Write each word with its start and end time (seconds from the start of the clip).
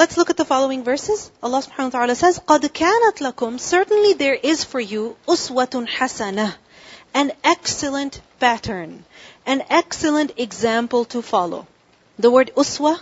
Let's 0.00 0.16
look 0.18 0.28
at 0.28 0.36
the 0.36 0.44
following 0.44 0.84
verses. 0.84 1.30
Allah 1.42 1.62
subhanahu 1.62 1.92
wa 1.92 1.98
ta'ala 2.00 2.14
says, 2.14 2.38
قَدْ 2.38 2.60
كَانَتْ 2.60 3.16
لَكُمْ 3.16 3.58
Certainly 3.58 4.12
there 4.14 4.34
is 4.34 4.62
for 4.62 4.78
you 4.78 5.16
أُسْوَةٌ 5.26 5.86
حَسَنَةٌ 5.88 6.54
An 7.14 7.32
excellent 7.42 8.20
pattern. 8.38 9.04
An 9.46 9.62
excellent 9.70 10.32
example 10.38 11.06
to 11.06 11.22
follow. 11.22 11.66
The 12.18 12.30
word 12.30 12.52
uswa, 12.56 13.00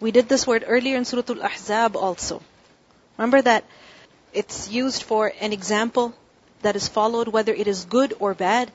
we 0.00 0.12
did 0.12 0.28
this 0.28 0.46
word 0.46 0.64
earlier 0.66 0.96
in 0.96 1.04
Surah 1.04 1.24
Al-Ahzab 1.28 1.96
also. 1.96 2.42
Remember 3.18 3.42
that 3.42 3.64
it's 4.32 4.70
used 4.70 5.02
for 5.02 5.32
an 5.40 5.52
example 5.52 6.14
that 6.62 6.76
is 6.76 6.88
followed, 6.88 7.28
whether 7.28 7.52
it 7.52 7.68
is 7.68 7.84
good 7.84 8.14
or 8.18 8.32
bad. 8.32 8.70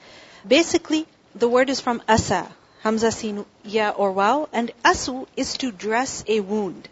Basically, 0.48 1.07
the 1.34 1.48
word 1.48 1.70
is 1.70 1.82
from 1.82 2.02
asa, 2.07 2.48
hamza 2.82 3.12
sin 3.12 3.46
ya 3.64 3.89
or 3.89 4.12
wow, 4.12 4.50
and 4.54 4.71
asu 4.84 5.26
is 5.36 5.57
to 5.57 5.71
dress 5.71 6.23
a 6.28 6.42
wound. 6.42 6.89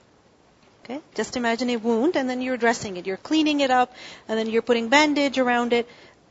Okay? 0.89 1.01
Just 1.15 1.37
imagine 1.37 1.69
a 1.69 1.77
wound 1.77 2.17
and 2.17 2.31
then 2.31 2.41
you're 2.41 2.57
dressing 2.57 2.97
it. 2.97 3.07
You're 3.07 3.19
cleaning 3.19 3.61
it 3.61 3.71
up 3.71 3.95
and 4.27 4.39
then 4.39 4.49
you're 4.49 4.63
putting 4.63 4.89
bandage 4.89 5.37
around 5.37 5.75
it. 5.75 5.87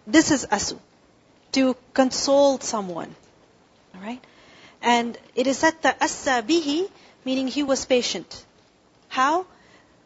This 0.08 0.32
is 0.32 0.48
asu. 0.48 0.80
To 1.52 1.76
console 1.94 2.60
someone. 2.60 3.16
Alright? 3.96 4.24
And 4.82 5.18
it 5.36 5.46
is 5.46 5.60
said 5.60 5.76
that 5.84 6.02
assa 6.02 6.42
bihi, 6.42 6.90
meaning 7.24 7.48
he 7.48 7.62
was 7.62 7.86
patient. 7.86 8.46
How? 9.10 9.46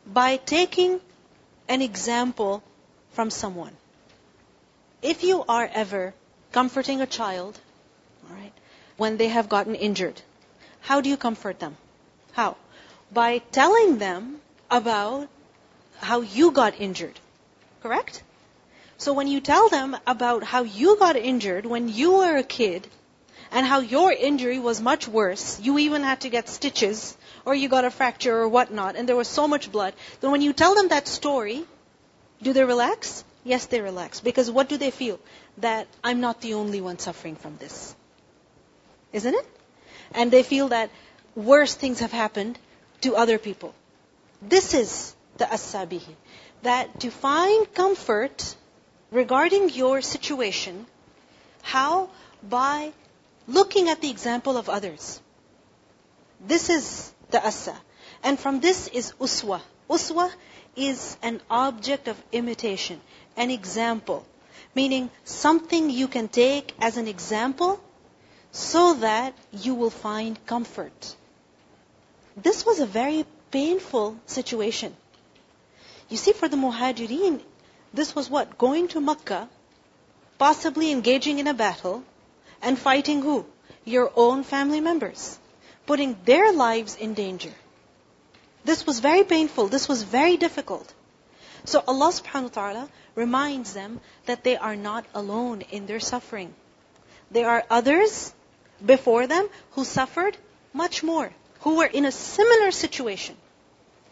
By 0.06 0.36
taking 0.36 1.00
an 1.70 1.82
example 1.82 2.62
from 3.14 3.30
someone. 3.30 3.76
If 5.02 5.24
you 5.24 5.46
are 5.48 5.70
ever 5.74 6.14
comforting 6.52 7.00
a 7.00 7.08
child, 7.08 7.58
alright, 8.30 8.54
when 8.98 9.16
they 9.18 9.30
have 9.30 9.48
gotten 9.48 9.76
injured, 9.76 10.22
how 10.82 11.00
do 11.00 11.10
you 11.10 11.16
comfort 11.18 11.60
them? 11.60 11.78
How? 12.34 12.58
By 13.12 13.40
telling 13.40 13.98
them 13.98 14.42
about 14.72 15.28
how 16.00 16.22
you 16.22 16.52
got 16.52 16.80
injured. 16.80 17.20
Correct? 17.84 18.24
So 18.98 19.14
when 19.14 19.28
you 19.28 19.42
tell 19.42 19.70
them 19.70 19.98
about 20.08 20.44
how 20.44 20.64
you 20.64 20.98
got 20.98 21.16
injured 21.16 21.66
when 21.66 21.90
you 21.90 22.14
were 22.18 22.38
a 22.38 22.44
kid, 22.44 22.88
and 23.52 23.66
how 23.66 23.80
your 23.80 24.12
injury 24.14 24.60
was 24.60 24.82
much 24.82 25.08
worse, 25.08 25.60
you 25.60 25.78
even 25.78 26.04
had 26.04 26.22
to 26.22 26.30
get 26.30 26.48
stitches, 26.48 27.18
or 27.46 27.54
you 27.54 27.68
got 27.68 27.84
a 27.84 27.92
fracture 27.92 28.38
or 28.38 28.48
whatnot, 28.48 28.96
and 28.96 29.10
there 29.10 29.16
was 29.16 29.28
so 29.28 29.48
much 29.48 29.72
blood, 29.72 29.94
then 30.22 30.32
when 30.32 30.42
you 30.42 30.54
tell 30.54 30.74
them 30.74 30.88
that 30.88 31.08
story, 31.08 31.66
do 32.42 32.54
they 32.54 32.64
relax? 32.64 33.26
Yes, 33.44 33.66
they 33.66 33.82
relax. 33.82 34.22
Because 34.22 34.50
what 34.50 34.70
do 34.70 34.78
they 34.78 34.92
feel? 34.92 35.20
That 35.58 35.88
I'm 36.04 36.22
not 36.22 36.42
the 36.42 36.54
only 36.54 36.80
one 36.80 36.98
suffering 36.98 37.36
from 37.36 37.58
this. 37.58 37.94
Isn't 39.12 39.36
it? 39.36 39.46
And 40.14 40.32
they 40.32 40.44
feel 40.44 40.70
that 40.70 40.90
worse 41.36 41.76
things 41.76 42.00
have 42.00 42.12
happened 42.12 42.58
to 43.02 43.16
other 43.16 43.38
people. 43.38 43.74
This 44.42 44.74
is 44.74 45.16
the 45.38 45.46
asabihi. 45.46 46.16
That 46.64 47.00
to 47.02 47.12
find 47.12 47.72
comfort 47.74 48.56
regarding 49.12 49.70
your 49.70 50.02
situation, 50.02 50.86
how? 51.62 52.10
By 52.48 52.94
looking 53.48 53.90
at 53.90 54.02
the 54.02 54.10
example 54.10 54.58
of 54.58 54.70
others. 54.70 55.22
This 56.40 56.70
is 56.70 57.14
the 57.30 57.46
asa. 57.46 57.76
And 58.24 58.40
from 58.40 58.60
this 58.60 58.88
is 58.88 59.14
uswa. 59.20 59.62
Uswa 59.90 60.32
is 60.76 61.18
an 61.22 61.42
object 61.50 62.08
of 62.08 62.22
imitation, 62.32 63.00
an 63.36 63.52
example. 63.52 64.26
Meaning 64.74 65.10
something 65.26 65.90
you 65.90 66.08
can 66.08 66.28
take 66.30 66.74
as 66.80 66.98
an 66.98 67.08
example 67.08 67.80
so 68.52 68.94
that 68.96 69.34
you 69.52 69.76
will 69.76 69.90
find 69.90 70.44
comfort. 70.46 71.16
This 72.38 72.66
was 72.66 72.80
a 72.80 72.86
very 72.86 73.26
painful 73.52 74.18
situation. 74.26 74.96
You 76.10 76.18
see, 76.18 76.34
for 76.34 76.48
the 76.48 76.58
muhajirin, 76.58 77.42
this 77.94 78.16
was 78.16 78.30
what? 78.30 78.58
Going 78.58 78.88
to 78.90 79.02
Makkah, 79.02 79.50
possibly 80.38 80.92
engaging 80.92 81.40
in 81.40 81.48
a 81.48 81.54
battle, 81.54 82.04
and 82.62 82.78
fighting 82.78 83.22
who? 83.22 83.46
Your 83.86 84.12
own 84.16 84.44
family 84.44 84.82
members. 84.82 85.38
Putting 85.86 86.18
their 86.26 86.52
lives 86.54 86.96
in 86.96 87.14
danger. 87.14 87.54
This 88.64 88.86
was 88.86 89.00
very 89.00 89.24
painful. 89.24 89.68
This 89.68 89.90
was 89.90 90.04
very 90.04 90.38
difficult. 90.38 90.94
So 91.66 91.84
Allah 91.88 92.12
subhanahu 92.14 92.56
wa 92.56 92.56
ta'ala 92.62 92.90
reminds 93.16 93.74
them 93.74 94.00
that 94.26 94.44
they 94.44 94.58
are 94.58 94.76
not 94.76 95.06
alone 95.14 95.62
in 95.62 95.86
their 95.86 96.00
suffering. 96.00 96.54
There 97.32 97.50
are 97.50 97.64
others 97.70 98.34
before 98.86 99.28
them 99.28 99.50
who 99.72 99.86
suffered 99.86 100.38
much 100.74 101.04
more 101.04 101.32
who 101.61 101.77
were 101.77 101.87
in 101.87 102.05
a 102.05 102.13
similar 102.13 102.71
situation. 102.71 103.37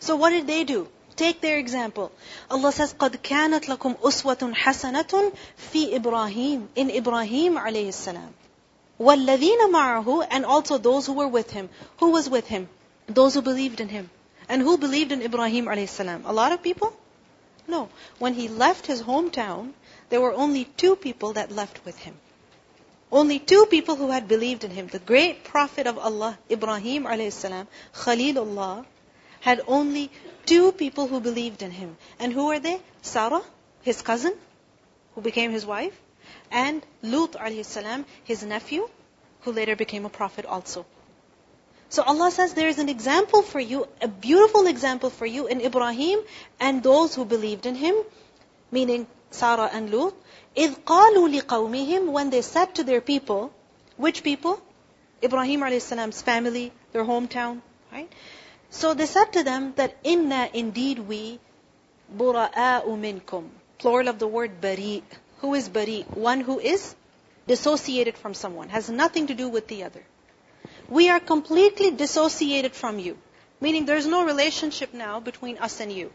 So 0.01 0.17
what 0.17 0.31
did 0.31 0.47
they 0.47 0.65
do? 0.65 0.89
Take 1.17 1.41
their 1.41 1.59
example. 1.59 2.11
Allah 2.51 2.73
says, 2.73 2.93
قَدْ 2.95 3.19
كَانَتْ 3.19 3.67
لَكُمْ 3.67 3.99
أُسْوَةٌ 3.99 4.55
حَسَنَةٌ 4.55 5.33
فِي 5.73 5.95
إِبْرَاهِيمَ 5.99 6.67
In 6.75 6.91
Ibrahim 6.91 7.57
alayhi 7.57 7.93
salam. 7.93 8.35
وَالَّذِينَ 8.99 9.71
مَعَهُ 9.71 10.27
And 10.31 10.45
also 10.45 10.79
those 10.79 11.07
who 11.07 11.13
were 11.13 11.29
with 11.29 11.51
him. 11.53 11.69
Who 11.99 12.11
was 12.11 12.29
with 12.29 12.49
him? 12.49 12.69
Those 13.07 13.35
who 13.35 13.43
believed 13.43 13.81
in 13.81 13.89
him. 13.89 14.11
And 14.49 14.61
who 14.61 14.77
believed 14.77 15.13
in 15.13 15.23
Ibrahim 15.23 15.67
alayhi 15.67 15.89
salam? 15.89 16.25
A 16.27 16.33
lot 16.33 16.53
of 16.53 16.63
people? 16.63 16.93
No. 17.69 17.89
When 18.19 18.35
he 18.35 18.49
left 18.49 18.87
his 18.87 19.03
hometown, 19.03 19.73
there 20.11 20.21
were 20.21 20.35
only 20.35 20.65
two 20.65 20.97
people 20.97 21.35
that 21.35 21.53
left 21.53 21.85
with 21.85 21.97
him. 21.99 22.15
Only 23.12 23.40
two 23.40 23.66
people 23.66 23.96
who 23.96 24.12
had 24.12 24.28
believed 24.28 24.64
in 24.64 24.72
him. 24.72 24.88
The 24.88 25.00
great 25.00 25.44
prophet 25.44 25.88
of 25.88 25.98
Allah, 25.98 26.38
Ibrahim 26.50 27.08
a.s., 27.08 27.46
Khalilullah, 27.94 28.86
had 29.42 29.62
only 29.68 30.12
two 30.46 30.72
people 30.72 31.08
who 31.08 31.20
believed 31.20 31.64
in 31.64 31.72
him. 31.72 31.98
And 32.20 32.32
who 32.32 32.48
were 32.48 32.60
they? 32.60 32.80
Sarah, 33.02 33.42
his 33.82 34.02
cousin, 34.02 34.34
who 35.16 35.22
became 35.22 35.52
his 35.52 35.66
wife, 35.66 36.00
and 36.52 36.86
Lut 37.02 37.36
a.s., 37.36 37.78
his 38.24 38.44
nephew, 38.44 38.88
who 39.42 39.52
later 39.52 39.76
became 39.76 40.06
a 40.06 40.10
prophet 40.10 40.46
also. 40.46 40.86
So 41.90 42.04
Allah 42.04 42.30
says 42.30 42.54
there 42.54 42.68
is 42.68 42.78
an 42.78 42.90
example 42.90 43.42
for 43.42 43.60
you, 43.60 43.88
a 44.00 44.08
beautiful 44.08 44.68
example 44.68 45.10
for 45.10 45.26
you 45.26 45.48
in 45.48 45.62
Ibrahim 45.62 46.20
and 46.60 46.84
those 46.84 47.16
who 47.16 47.26
believed 47.26 47.66
in 47.66 47.74
him, 47.74 47.96
meaning 48.72 49.08
Sarah 49.32 49.70
and 49.74 49.90
Lut. 49.90 50.14
إِذْ 50.59 50.77
قَالُوا 50.85 51.41
لِقَوْمِهِمْ 51.41 52.09
When 52.09 52.31
they 52.31 52.43
said 52.43 52.75
to 52.77 52.85
their 52.85 53.01
people, 53.01 53.53
which 53.97 54.23
people? 54.23 54.61
Ibrahim 55.23 55.63
a.s.'s 55.63 56.23
family, 56.23 56.73
their 56.93 57.05
hometown, 57.05 57.61
right? 57.93 58.11
So 58.71 58.95
they 58.95 59.07
said 59.07 59.33
to 59.35 59.43
them 59.43 59.73
that, 59.77 59.97
inna 60.03 60.51
indeed 60.53 60.99
we, 60.99 61.41
bura'a'u 62.17 62.99
minkum. 62.99 63.49
Plural 63.79 64.09
of 64.09 64.19
the 64.19 64.27
word 64.27 64.61
bari. 64.61 65.03
Who 65.39 65.55
is 65.55 65.69
bari? 65.69 66.07
One 66.15 66.41
who 66.41 66.59
is 66.59 66.95
dissociated 67.47 68.17
from 68.17 68.35
someone, 68.35 68.69
has 68.71 68.89
nothing 68.89 69.29
to 69.29 69.35
do 69.35 69.49
with 69.49 69.69
the 69.69 69.85
other. 69.85 70.03
We 70.89 71.09
are 71.09 71.21
completely 71.21 71.91
dissociated 71.91 72.75
from 72.75 72.99
you. 72.99 73.17
Meaning 73.61 73.87
there's 73.87 74.07
no 74.07 74.25
relationship 74.25 74.93
now 74.93 75.21
between 75.21 75.59
us 75.59 75.81
and 75.81 75.93
you. 75.93 76.13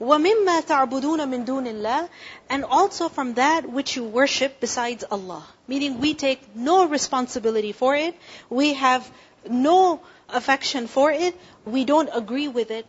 وَمِمَّا 0.00 0.60
تَعْبُدُونَ 0.66 1.28
مِن 1.28 1.44
دُونِ 1.44 1.66
اللَّهِ 1.66 2.08
And 2.48 2.64
also 2.64 3.08
from 3.08 3.34
that 3.34 3.68
which 3.68 3.96
you 3.96 4.04
worship 4.04 4.60
besides 4.60 5.04
Allah. 5.10 5.44
Meaning 5.68 6.00
we 6.00 6.14
take 6.14 6.54
no 6.54 6.86
responsibility 6.86 7.72
for 7.72 7.94
it. 7.94 8.14
We 8.50 8.74
have 8.74 9.10
no 9.48 10.00
affection 10.28 10.86
for 10.86 11.10
it. 11.10 11.36
We 11.64 11.84
don't 11.84 12.10
agree 12.12 12.48
with 12.48 12.70
it 12.70 12.86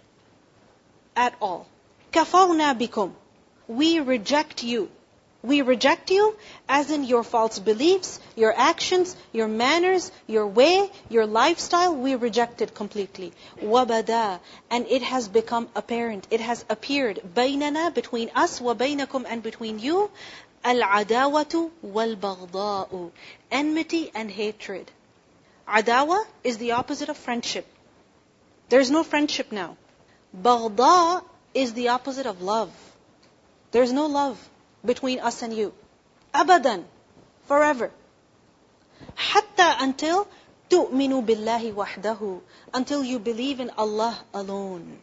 at 1.16 1.35
all. 1.41 1.67
كَفَرْنَا 2.11 2.77
بِكُمْ 2.77 3.11
We 3.67 3.99
reject 3.99 4.63
you. 4.63 4.89
We 5.42 5.62
reject 5.62 6.10
you 6.10 6.36
as 6.68 6.90
in 6.90 7.04
your 7.04 7.22
false 7.24 7.58
beliefs, 7.58 8.20
your 8.36 8.52
actions, 8.54 9.16
your 9.32 9.48
manners, 9.48 10.12
your 10.26 10.46
way, 10.46 10.90
your 11.08 11.24
lifestyle. 11.24 11.94
We 11.96 12.14
reject 12.14 12.60
it 12.60 12.74
completely. 12.74 13.32
And 13.58 14.86
it 14.86 15.02
has 15.02 15.28
become 15.28 15.68
apparent. 15.74 16.26
It 16.30 16.41
has 16.41 16.65
appeared. 16.68 17.20
Bainana, 17.34 17.94
Between 17.94 18.30
us, 18.34 18.60
وَبَيْنَكُمْ 18.60 19.24
And 19.26 19.42
between 19.42 19.78
you. 19.78 20.10
الْعَدَاوَةُ 20.62 21.70
وَالْبَغْضَاءُ 21.86 23.10
Enmity 23.50 24.10
and 24.15 24.30
hatred. 24.30 24.91
Adawa 25.66 26.22
is 26.44 26.59
the 26.59 26.72
opposite 26.72 27.09
of 27.09 27.16
friendship. 27.16 27.66
There 28.68 28.80
is 28.80 28.91
no 28.91 29.03
friendship 29.04 29.53
now. 29.53 29.78
Baghda 30.36 31.24
is 31.54 31.72
the 31.72 31.88
opposite 31.88 32.26
of 32.26 32.42
love. 32.42 32.70
There 33.70 33.82
is 33.82 33.92
no 33.92 34.06
love 34.06 34.49
between 34.84 35.21
us 35.21 35.42
and 35.42 35.54
you. 35.54 35.72
Abadan. 36.34 36.84
Forever. 37.47 37.91
Hatta 39.15 39.77
until 39.80 40.28
tu'minu 40.68 41.24
billahi 41.24 41.72
wahdahu. 41.72 42.41
Until 42.72 43.03
you 43.04 43.18
believe 43.18 43.60
in 43.60 43.71
Allah 43.71 44.18
alone. 44.32 44.98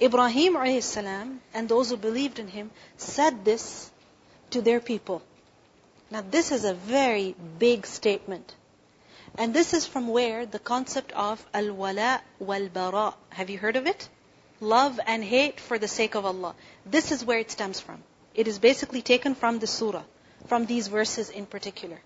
Ibrahim 0.00 0.56
a.s. 0.56 0.96
and 0.96 1.68
those 1.68 1.90
who 1.90 1.96
believed 1.96 2.38
in 2.38 2.48
him 2.48 2.70
said 2.96 3.44
this 3.44 3.90
to 4.50 4.62
their 4.62 4.80
people. 4.80 5.22
Now 6.10 6.22
this 6.22 6.52
is 6.52 6.64
a 6.64 6.74
very 6.74 7.34
big 7.58 7.84
statement. 7.86 8.54
And 9.36 9.52
this 9.52 9.74
is 9.74 9.86
from 9.86 10.08
where 10.08 10.46
the 10.46 10.58
concept 10.58 11.12
of 11.12 11.44
al-wala 11.52 12.22
wal-bara. 12.38 13.14
Have 13.30 13.50
you 13.50 13.58
heard 13.58 13.76
of 13.76 13.86
it? 13.86 14.08
Love 14.60 14.98
and 15.06 15.22
hate 15.22 15.60
for 15.60 15.78
the 15.78 15.88
sake 15.88 16.14
of 16.14 16.24
Allah. 16.24 16.54
This 16.86 17.12
is 17.12 17.24
where 17.24 17.38
it 17.38 17.50
stems 17.50 17.78
from. 17.78 18.02
It 18.38 18.48
is 18.50 18.58
basically 18.64 19.02
taken 19.02 19.34
from 19.34 19.58
the 19.58 19.66
surah, 19.66 20.02
from 20.46 20.66
these 20.66 20.88
verses 20.88 21.30
in 21.30 21.46
particular. 21.54 21.98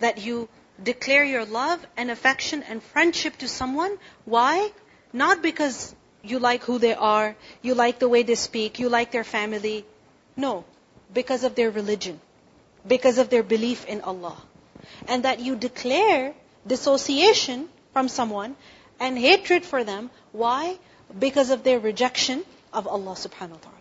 That 0.00 0.18
you 0.18 0.48
declare 0.82 1.24
your 1.24 1.44
love 1.44 1.84
and 1.96 2.10
affection 2.10 2.64
and 2.64 2.82
friendship 2.82 3.36
to 3.42 3.48
someone. 3.48 3.96
Why? 4.24 4.72
Not 5.12 5.42
because 5.42 5.94
you 6.22 6.40
like 6.40 6.64
who 6.64 6.78
they 6.78 6.94
are, 6.94 7.36
you 7.62 7.74
like 7.74 8.00
the 8.00 8.08
way 8.08 8.24
they 8.24 8.34
speak, 8.34 8.80
you 8.80 8.88
like 8.88 9.12
their 9.12 9.28
family. 9.36 9.84
No, 10.36 10.64
because 11.14 11.44
of 11.44 11.54
their 11.54 11.70
religion, 11.70 12.20
because 12.96 13.18
of 13.18 13.30
their 13.30 13.44
belief 13.54 13.86
in 13.86 14.00
Allah 14.00 14.36
and 15.06 15.22
that 15.28 15.38
you 15.38 15.54
declare 15.54 16.34
dissociation 16.66 17.68
from 17.92 18.08
someone 18.08 18.56
and 18.98 19.16
hatred 19.16 19.64
for 19.64 19.84
them. 19.84 20.10
Why? 20.32 20.78
Because 21.16 21.50
of 21.50 21.62
their 21.62 21.78
rejection 21.78 22.44
of 22.72 22.86
Allah 22.88 23.14
subhanahu 23.14 23.58
wa 23.58 23.64
ta'ala. 23.68 23.75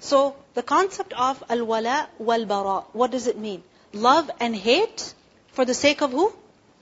So 0.00 0.34
the 0.54 0.62
concept 0.62 1.12
of 1.12 1.42
al-wala 1.48 2.08
wal-bara, 2.18 2.84
what 2.92 3.10
does 3.10 3.26
it 3.26 3.38
mean? 3.38 3.62
Love 3.92 4.30
and 4.40 4.56
hate 4.56 5.14
for 5.52 5.64
the 5.64 5.74
sake 5.74 6.00
of 6.00 6.10
who? 6.10 6.32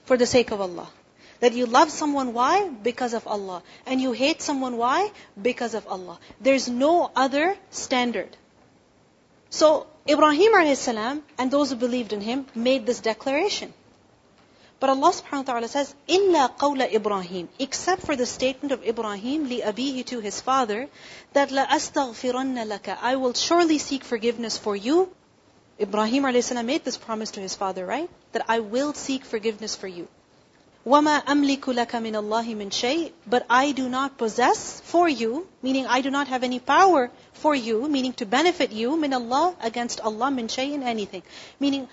For 0.04 0.16
the 0.16 0.26
sake 0.26 0.52
of 0.52 0.60
Allah. 0.60 0.88
That 1.40 1.52
you 1.52 1.66
love 1.66 1.90
someone, 1.90 2.32
why? 2.32 2.68
Because 2.68 3.14
of 3.14 3.26
Allah. 3.26 3.62
And 3.86 4.00
you 4.00 4.12
hate 4.12 4.40
someone, 4.42 4.76
why? 4.76 5.10
Because 5.40 5.74
of 5.74 5.86
Allah. 5.86 6.18
There's 6.40 6.68
no 6.68 7.10
other 7.14 7.56
standard. 7.70 8.36
So 9.50 9.86
Ibrahim 10.08 10.54
and 10.54 11.50
those 11.50 11.70
who 11.70 11.76
believed 11.76 12.12
in 12.12 12.20
him 12.20 12.46
made 12.54 12.86
this 12.86 13.00
declaration. 13.00 13.72
But 14.83 14.89
Allah 14.89 15.13
subhanahu 15.13 15.47
wa 15.47 15.53
ta'ala 15.53 15.67
says, 15.69 15.95
إِلَّا 16.09 16.57
قَوْلَ 16.57 16.93
Ibrahim, 16.93 17.47
except 17.57 18.05
for 18.05 18.17
the 18.17 18.25
statement 18.25 18.73
of 18.73 18.83
Ibrahim 18.83 19.47
لِأَبِيهِ 19.47 20.05
to 20.07 20.19
his 20.19 20.41
father, 20.41 20.89
that 21.31 21.51
لَأَسْتَغْفِرَنَّ 21.51 22.67
لَكَ 22.67 22.97
I 23.01 23.15
will 23.15 23.33
surely 23.33 23.77
seek 23.77 24.03
forgiveness 24.03 24.57
for 24.57 24.75
you. 24.75 25.07
Ibrahim 25.79 26.25
a.s. 26.25 26.51
made 26.51 26.83
this 26.83 26.97
promise 26.97 27.31
to 27.31 27.39
his 27.39 27.55
father, 27.55 27.85
right? 27.85 28.09
That 28.33 28.43
I 28.49 28.59
will 28.59 28.93
seek 28.93 29.23
forgiveness 29.23 29.73
for 29.73 29.87
you. 29.87 30.09
وَمَا 30.85 31.23
أَمْلِكُ 31.23 31.61
لَكَ 31.61 31.91
مِنَ 31.91 32.11
اللَّهِ 32.11 32.53
مِنْ 32.53 32.67
شَيْءٍ 32.67 33.13
But 33.25 33.45
I 33.49 33.71
do 33.71 33.87
not 33.87 34.17
possess 34.17 34.81
for 34.81 35.07
you, 35.07 35.47
meaning 35.61 35.87
I 35.87 36.01
do 36.01 36.11
not 36.11 36.27
have 36.27 36.43
any 36.43 36.59
power 36.59 37.09
for 37.31 37.55
you, 37.55 37.87
meaning 37.87 38.11
to 38.19 38.25
benefit 38.25 38.73
you, 38.73 38.97
min 38.97 39.13
Allah, 39.13 39.55
against 39.61 40.01
Allah, 40.01 40.29
min 40.29 40.49
shay'in, 40.49 40.83
anything. 40.83 41.23
Meaning, 41.57 41.87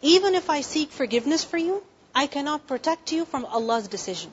even 0.00 0.36
if 0.36 0.48
I 0.48 0.60
seek 0.60 0.92
forgiveness 0.92 1.42
for 1.42 1.58
you, 1.58 1.82
I 2.14 2.26
cannot 2.26 2.66
protect 2.66 3.12
you 3.12 3.24
from 3.24 3.44
Allah's 3.44 3.88
decision. 3.88 4.32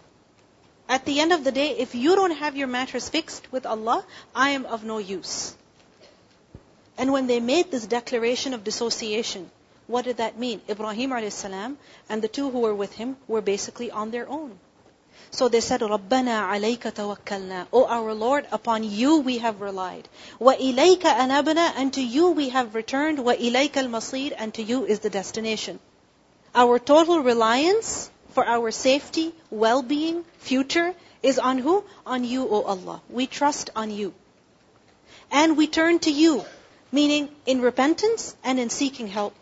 At 0.89 1.05
the 1.05 1.19
end 1.19 1.33
of 1.33 1.43
the 1.43 1.51
day, 1.51 1.71
if 1.71 1.95
you 1.95 2.15
don't 2.15 2.37
have 2.37 2.55
your 2.55 2.67
matters 2.67 3.09
fixed 3.09 3.51
with 3.51 3.65
Allah, 3.65 4.05
I 4.33 4.51
am 4.51 4.65
of 4.65 4.83
no 4.83 4.97
use. 4.97 5.55
And 6.97 7.11
when 7.11 7.27
they 7.27 7.39
made 7.39 7.71
this 7.71 7.85
declaration 7.85 8.53
of 8.53 8.63
dissociation, 8.63 9.51
what 9.87 10.05
did 10.05 10.17
that 10.17 10.37
mean? 10.37 10.61
Ibrahim 10.69 11.11
a.s. 11.11 11.45
and 11.45 12.21
the 12.21 12.27
two 12.27 12.49
who 12.51 12.59
were 12.59 12.75
with 12.75 12.93
him 12.93 13.17
were 13.27 13.41
basically 13.41 13.91
on 13.91 14.11
their 14.11 14.27
own. 14.29 14.59
So 15.31 15.49
they 15.49 15.61
said, 15.61 15.81
رَبَّنَا 15.81 16.49
عَلَيْكَ 16.49 16.93
تَوَكَّلْنَا 16.93 17.67
O 17.73 17.85
our 17.85 18.13
Lord, 18.13 18.47
upon 18.51 18.83
you 18.83 19.17
we 19.17 19.39
have 19.39 19.61
relied. 19.61 20.07
وَإِلَيْكَ 20.39 21.01
أَنَبْنَا 21.01 21.73
And 21.75 21.93
to 21.93 22.01
you 22.01 22.29
we 22.29 22.49
have 22.49 22.75
returned. 22.75 23.19
وَإِلَيْكَ 23.19 23.71
الْمَصِيرُ 23.71 24.33
And 24.37 24.53
to 24.53 24.63
you 24.63 24.85
is 24.85 24.99
the 24.99 25.09
destination. 25.09 25.79
Our 26.54 26.78
total 26.78 27.20
reliance 27.20 28.10
for 28.30 28.46
our 28.46 28.70
safety, 28.70 29.32
well-being, 29.50 30.24
future 30.38 30.94
is 31.22 31.38
on 31.38 31.58
who? 31.58 31.84
On 32.04 32.24
you, 32.24 32.46
O 32.48 32.62
Allah. 32.62 33.00
We 33.08 33.26
trust 33.26 33.70
on 33.74 33.90
you. 33.90 34.12
And 35.30 35.56
we 35.56 35.66
turn 35.66 35.98
to 36.00 36.10
you, 36.10 36.44
meaning 36.90 37.28
in 37.46 37.62
repentance 37.62 38.36
and 38.44 38.60
in 38.60 38.68
seeking 38.68 39.06
help. 39.06 39.34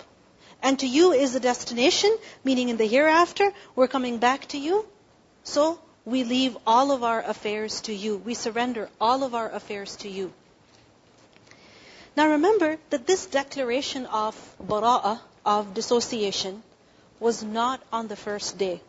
And 0.62 0.79
to 0.81 0.87
you 0.87 1.12
is 1.12 1.33
the 1.33 1.41
destination, 1.41 2.17
meaning 2.45 2.69
in 2.69 2.77
the 2.77 2.87
hereafter, 2.87 3.53
we're 3.75 3.89
coming 3.89 4.19
back 4.19 4.47
to 4.49 4.59
you. 4.59 4.87
So 5.43 5.81
we 6.05 6.23
leave 6.23 6.57
all 6.67 6.93
of 6.93 7.03
our 7.03 7.23
affairs 7.23 7.81
to 7.83 7.95
you. 7.95 8.19
We 8.19 8.35
surrender 8.35 8.89
all 9.01 9.25
of 9.25 9.35
our 9.35 9.51
affairs 9.51 9.97
to 9.97 10.09
you. 10.09 10.33
Now 12.17 12.29
remember 12.31 12.79
that 12.91 13.07
this 13.07 13.27
declaration 13.27 14.07
of 14.07 14.37
bara'ah, 14.62 15.21
of 15.45 15.75
dissociation, 15.75 16.62
was 17.20 17.43
not 17.44 17.81
on 17.93 18.08
the 18.08 18.17
first 18.17 18.58
day. 18.58 18.81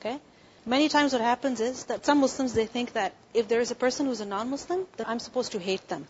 Okay? 0.00 0.18
Many 0.64 0.88
times 0.88 1.12
what 1.12 1.22
happens 1.22 1.60
is 1.60 1.84
that 1.86 2.06
some 2.06 2.20
Muslims, 2.20 2.52
they 2.54 2.66
think 2.66 2.92
that 2.92 3.12
if 3.34 3.48
there 3.48 3.60
is 3.60 3.70
a 3.70 3.74
person 3.74 4.06
who's 4.06 4.20
a 4.20 4.26
non-Muslim, 4.26 4.86
that 4.96 5.08
I'm 5.08 5.18
supposed 5.18 5.52
to 5.52 5.58
hate 5.58 5.86
them. 5.88 6.06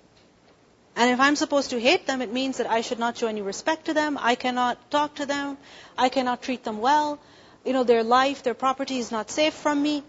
And 0.96 1.10
if 1.10 1.20
I'm 1.20 1.36
supposed 1.36 1.70
to 1.70 1.80
hate 1.80 2.06
them, 2.06 2.20
it 2.22 2.32
means 2.32 2.56
that 2.58 2.68
I 2.68 2.80
should 2.80 2.98
not 2.98 3.16
show 3.16 3.28
any 3.28 3.40
respect 3.40 3.84
to 3.86 3.94
them. 3.94 4.18
I 4.20 4.34
cannot 4.34 4.90
talk 4.90 5.14
to 5.16 5.26
them. 5.26 5.56
I 5.96 6.08
cannot 6.08 6.42
treat 6.42 6.64
them 6.64 6.80
well. 6.80 7.20
You 7.64 7.72
know, 7.72 7.84
their 7.84 8.02
life, 8.02 8.42
their 8.42 8.54
property 8.54 8.98
is 8.98 9.12
not 9.12 9.30
safe 9.30 9.54
from 9.54 9.80
me. 9.80 10.02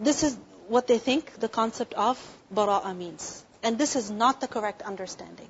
This 0.00 0.24
is 0.24 0.36
what 0.66 0.88
they 0.88 0.98
think 0.98 1.38
the 1.38 1.48
concept 1.48 1.94
of 1.94 2.18
bara'a 2.52 2.96
means. 2.96 3.44
And 3.62 3.78
this 3.78 3.94
is 3.94 4.10
not 4.10 4.40
the 4.40 4.48
correct 4.48 4.82
understanding. 4.82 5.48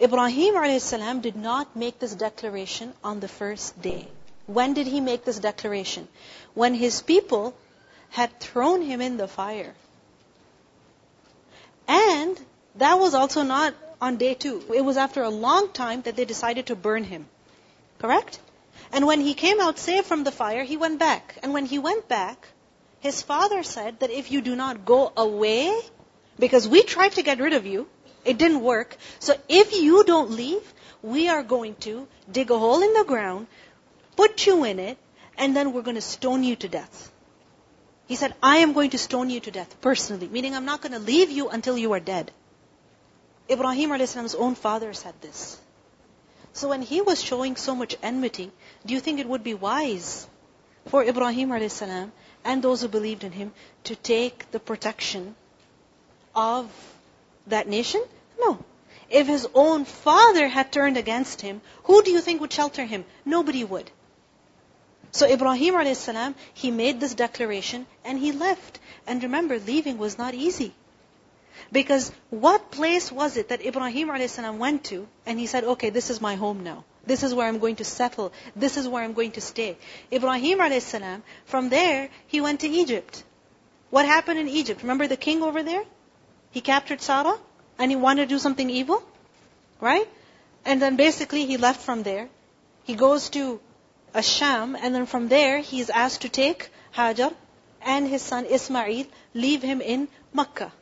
Ibrahim 0.00 0.56
a.s. 0.56 0.90
did 1.22 1.36
not 1.36 1.76
make 1.76 1.98
this 2.00 2.14
declaration 2.14 2.92
on 3.04 3.20
the 3.20 3.28
first 3.28 3.80
day. 3.80 4.08
When 4.48 4.72
did 4.72 4.86
he 4.86 5.00
make 5.00 5.24
this 5.24 5.38
declaration? 5.38 6.08
When 6.54 6.74
his 6.74 7.02
people 7.02 7.54
had 8.08 8.40
thrown 8.40 8.80
him 8.80 9.02
in 9.02 9.18
the 9.18 9.28
fire. 9.28 9.74
And 11.86 12.40
that 12.76 12.98
was 12.98 13.12
also 13.14 13.42
not 13.42 13.74
on 14.00 14.16
day 14.16 14.32
two. 14.32 14.62
It 14.74 14.80
was 14.80 14.96
after 14.96 15.22
a 15.22 15.28
long 15.28 15.68
time 15.72 16.00
that 16.02 16.16
they 16.16 16.24
decided 16.24 16.66
to 16.66 16.76
burn 16.76 17.04
him. 17.04 17.26
Correct? 17.98 18.38
And 18.90 19.06
when 19.06 19.20
he 19.20 19.34
came 19.34 19.60
out 19.60 19.78
safe 19.78 20.06
from 20.06 20.24
the 20.24 20.32
fire, 20.32 20.64
he 20.64 20.78
went 20.78 20.98
back. 20.98 21.36
And 21.42 21.52
when 21.52 21.66
he 21.66 21.78
went 21.78 22.08
back, 22.08 22.48
his 23.00 23.20
father 23.20 23.62
said 23.62 24.00
that 24.00 24.10
if 24.10 24.30
you 24.32 24.40
do 24.40 24.56
not 24.56 24.86
go 24.86 25.12
away, 25.14 25.78
because 26.38 26.66
we 26.66 26.82
tried 26.82 27.12
to 27.12 27.22
get 27.22 27.38
rid 27.38 27.52
of 27.52 27.66
you, 27.66 27.86
it 28.24 28.38
didn't 28.38 28.62
work. 28.62 28.96
So 29.18 29.34
if 29.48 29.74
you 29.74 30.04
don't 30.04 30.30
leave, 30.30 30.72
we 31.02 31.28
are 31.28 31.42
going 31.42 31.74
to 31.80 32.08
dig 32.30 32.50
a 32.50 32.58
hole 32.58 32.82
in 32.82 32.94
the 32.94 33.04
ground, 33.04 33.46
put 34.18 34.46
you 34.46 34.64
in 34.64 34.80
it, 34.80 34.98
and 35.36 35.56
then 35.56 35.72
we're 35.72 35.86
going 35.88 36.00
to 36.02 36.08
stone 36.10 36.42
you 36.42 36.56
to 36.56 36.68
death. 36.68 37.10
He 38.08 38.16
said, 38.16 38.34
I 38.42 38.56
am 38.58 38.72
going 38.72 38.90
to 38.90 38.98
stone 38.98 39.30
you 39.30 39.40
to 39.40 39.50
death 39.56 39.80
personally, 39.80 40.28
meaning 40.36 40.56
I'm 40.56 40.64
not 40.64 40.80
going 40.80 40.92
to 40.92 40.98
leave 40.98 41.30
you 41.30 41.48
until 41.56 41.78
you 41.78 41.92
are 41.92 42.00
dead. 42.00 42.32
Ibrahim 43.48 43.92
a.s.'s 43.92 44.34
own 44.34 44.54
father 44.54 44.92
said 44.92 45.14
this. 45.20 45.60
So 46.52 46.70
when 46.70 46.82
he 46.82 47.00
was 47.00 47.22
showing 47.22 47.54
so 47.56 47.74
much 47.76 47.96
enmity, 48.02 48.50
do 48.84 48.94
you 48.94 49.00
think 49.00 49.20
it 49.20 49.28
would 49.28 49.44
be 49.44 49.54
wise 49.54 50.26
for 50.86 51.04
Ibrahim 51.04 51.52
a.s. 51.52 51.82
and 51.82 52.62
those 52.62 52.82
who 52.82 52.88
believed 52.88 53.22
in 53.22 53.32
him 53.32 53.52
to 53.84 53.94
take 53.94 54.50
the 54.50 54.58
protection 54.58 55.36
of 56.34 56.72
that 57.46 57.68
nation? 57.68 58.02
No. 58.40 58.58
If 59.08 59.28
his 59.28 59.46
own 59.54 59.84
father 59.84 60.48
had 60.48 60.72
turned 60.72 60.96
against 60.96 61.40
him, 61.40 61.60
who 61.84 62.02
do 62.02 62.10
you 62.10 62.20
think 62.20 62.40
would 62.40 62.52
shelter 62.52 62.84
him? 62.84 63.04
Nobody 63.24 63.62
would. 63.62 63.90
So 65.10 65.26
Ibrahim 65.26 65.74
a.s., 65.74 66.10
he 66.54 66.70
made 66.70 67.00
this 67.00 67.14
declaration 67.14 67.86
and 68.04 68.18
he 68.18 68.32
left. 68.32 68.78
And 69.06 69.22
remember, 69.22 69.58
leaving 69.58 69.98
was 69.98 70.18
not 70.18 70.34
easy. 70.34 70.74
Because 71.72 72.12
what 72.30 72.70
place 72.70 73.10
was 73.10 73.36
it 73.36 73.48
that 73.48 73.64
Ibrahim 73.64 74.10
a.s. 74.10 74.38
went 74.38 74.84
to 74.84 75.06
and 75.26 75.38
he 75.38 75.46
said, 75.46 75.64
okay, 75.64 75.90
this 75.90 76.10
is 76.10 76.20
my 76.20 76.34
home 76.36 76.62
now. 76.62 76.84
This 77.06 77.22
is 77.22 77.34
where 77.34 77.48
I'm 77.48 77.58
going 77.58 77.76
to 77.76 77.84
settle. 77.84 78.32
This 78.54 78.76
is 78.76 78.86
where 78.86 79.02
I'm 79.02 79.14
going 79.14 79.32
to 79.32 79.40
stay. 79.40 79.78
Ibrahim 80.12 80.60
a.s., 80.60 80.94
from 81.46 81.70
there, 81.70 82.10
he 82.26 82.40
went 82.40 82.60
to 82.60 82.68
Egypt. 82.68 83.24
What 83.90 84.04
happened 84.04 84.38
in 84.38 84.48
Egypt? 84.48 84.82
Remember 84.82 85.06
the 85.06 85.16
king 85.16 85.42
over 85.42 85.62
there? 85.62 85.84
He 86.50 86.60
captured 86.60 87.00
Sarah 87.00 87.38
and 87.78 87.90
he 87.90 87.96
wanted 87.96 88.28
to 88.28 88.34
do 88.34 88.38
something 88.38 88.68
evil. 88.68 89.02
Right? 89.80 90.06
And 90.64 90.82
then 90.82 90.96
basically 90.96 91.46
he 91.46 91.56
left 91.56 91.80
from 91.80 92.02
there. 92.02 92.28
He 92.84 92.94
goes 92.94 93.30
to 93.30 93.60
Asham 94.14 94.76
and 94.80 94.94
then 94.94 95.06
from 95.06 95.28
there 95.28 95.58
he 95.58 95.80
is 95.80 95.90
asked 95.90 96.22
to 96.22 96.28
take 96.28 96.70
Hajar 96.94 97.34
and 97.82 98.08
his 98.08 98.22
son 98.22 98.44
Ismail, 98.46 99.06
leave 99.34 99.62
him 99.62 99.80
in 99.80 100.08
Makkah. 100.32 100.72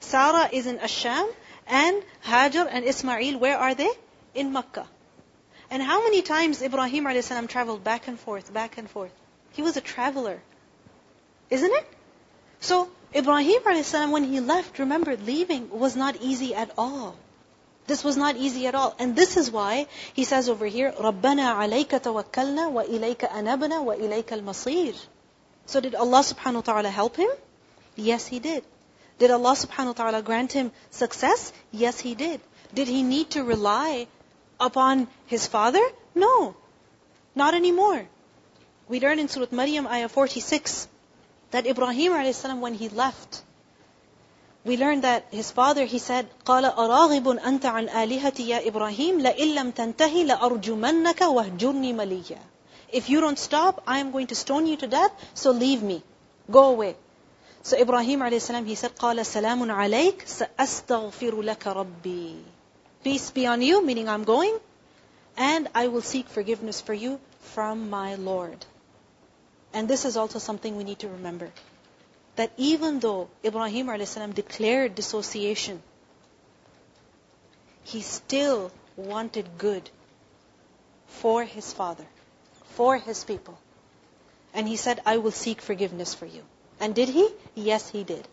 Sarah 0.00 0.48
is 0.52 0.66
in 0.66 0.78
Asham, 0.78 1.28
and 1.66 2.02
Hajar 2.24 2.66
and 2.70 2.84
Ismail, 2.84 3.38
where 3.38 3.56
are 3.56 3.74
they? 3.74 3.90
In 4.34 4.52
Makkah. 4.52 4.86
And 5.70 5.82
how 5.82 6.02
many 6.02 6.22
times 6.22 6.60
Ibrahim 6.60 7.06
a.s. 7.06 7.32
traveled 7.48 7.84
back 7.84 8.08
and 8.08 8.18
forth, 8.18 8.52
back 8.52 8.78
and 8.78 8.90
forth? 8.90 9.12
He 9.52 9.62
was 9.62 9.76
a 9.76 9.80
traveler. 9.80 10.42
Isn't 11.50 11.72
it? 11.72 11.86
So, 12.60 12.90
Ibrahim 13.14 13.62
a.s. 13.66 13.92
when 13.92 14.24
he 14.24 14.40
left, 14.40 14.78
remember, 14.78 15.16
leaving 15.16 15.70
was 15.70 15.96
not 15.96 16.16
easy 16.20 16.54
at 16.54 16.70
all. 16.76 17.16
This 17.87 18.03
was 18.03 18.17
not 18.17 18.35
easy 18.35 18.67
at 18.67 18.75
all. 18.75 18.95
And 18.99 19.15
this 19.15 19.37
is 19.37 19.49
why 19.49 19.87
he 20.13 20.25
says 20.25 20.49
over 20.49 20.65
here, 20.65 20.91
رَبَّنَا 20.91 21.55
عَلَيْكَ 21.55 21.87
تَوَكَّلْنَا 21.87 22.71
وَإِلَيْكَ 22.73 23.29
أَنَبْنَا 23.31 23.79
وَإِلَيْكَ 23.85 24.25
الْمَصِيرُ 24.25 24.95
So 25.65 25.79
did 25.79 25.95
Allah 25.95 26.19
subhanahu 26.19 26.55
wa 26.55 26.61
ta'ala 26.61 26.89
help 26.89 27.15
him? 27.15 27.29
Yes, 27.95 28.27
He 28.27 28.39
did. 28.39 28.63
Did 29.19 29.31
Allah 29.31 29.53
subhanahu 29.53 29.87
wa 29.87 29.93
ta'ala 29.93 30.21
grant 30.21 30.51
him 30.51 30.71
success? 30.91 31.53
Yes, 31.71 31.99
He 31.99 32.13
did. 32.13 32.41
Did 32.73 32.87
he 32.87 33.03
need 33.03 33.31
to 33.31 33.43
rely 33.43 34.07
upon 34.59 35.07
his 35.25 35.47
father? 35.47 35.83
No. 36.13 36.55
Not 37.35 37.53
anymore. 37.53 38.07
We 38.87 38.99
learn 38.99 39.19
in 39.19 39.27
Surah 39.27 39.47
Maryam, 39.51 39.87
ayah 39.87 40.09
46, 40.09 40.87
that 41.51 41.67
Ibrahim 41.67 42.13
a.s. 42.13 42.43
when 42.43 42.73
he 42.73 42.89
left, 42.89 43.41
we 44.67 44.75
learned 44.75 45.03
that 45.03 45.25
his 45.31 45.49
father, 45.49 45.85
he 45.85 45.97
said, 45.97 46.27
قال 46.45 46.65
أراغب 46.65 47.39
أنت 47.39 47.65
عن 47.65 47.89
آلهتي 47.89 48.49
يا 48.49 48.67
إبراهيم 48.67 49.21
لئن 49.21 49.55
لم 49.55 49.71
تنتهي 49.71 50.23
لأرجمنك 50.23 51.21
وهجرني 51.21 51.93
مليا. 51.93 52.39
If 52.91 53.09
you 53.09 53.21
don't 53.21 53.39
stop, 53.39 53.81
I 53.87 53.99
am 53.99 54.11
going 54.11 54.27
to 54.27 54.35
stone 54.35 54.65
you 54.67 54.75
to 54.77 54.87
death, 54.87 55.11
so 55.33 55.51
leave 55.51 55.81
me. 55.81 56.03
Go 56.51 56.65
away. 56.65 56.95
So 57.63 57.77
Ibrahim 57.79 58.21
a.s. 58.21 58.47
he 58.47 58.75
said, 58.75 58.91
قال 58.99 59.25
سلام 59.25 59.71
عليك 59.71 60.25
سأستغفر 60.27 61.41
لك 61.41 61.67
ربي. 61.67 62.35
Peace 63.03 63.31
be 63.31 63.45
on 63.45 63.61
you, 63.61 63.85
meaning 63.85 64.09
I'm 64.09 64.25
going, 64.25 64.57
and 65.37 65.69
I 65.73 65.87
will 65.87 66.01
seek 66.01 66.27
forgiveness 66.27 66.81
for 66.81 66.93
you 66.93 67.21
from 67.39 67.89
my 67.89 68.15
Lord. 68.15 68.65
And 69.73 69.87
this 69.87 70.03
is 70.03 70.17
also 70.17 70.39
something 70.39 70.75
we 70.75 70.83
need 70.83 70.99
to 70.99 71.07
remember 71.07 71.51
that 72.36 72.52
even 72.56 73.00
though 73.00 73.28
Ibrahim 73.44 73.88
a.s. 73.88 74.14
declared 74.34 74.94
dissociation, 74.94 75.82
he 77.84 78.00
still 78.00 78.70
wanted 78.96 79.58
good 79.58 79.90
for 81.06 81.44
his 81.44 81.72
father, 81.72 82.06
for 82.76 82.96
his 82.98 83.24
people. 83.24 83.58
And 84.54 84.68
he 84.68 84.76
said, 84.76 85.00
I 85.04 85.18
will 85.18 85.30
seek 85.30 85.60
forgiveness 85.60 86.14
for 86.14 86.26
you. 86.26 86.42
And 86.80 86.94
did 86.94 87.08
he? 87.08 87.28
Yes, 87.54 87.88
he 87.88 88.04
did. 88.04 88.26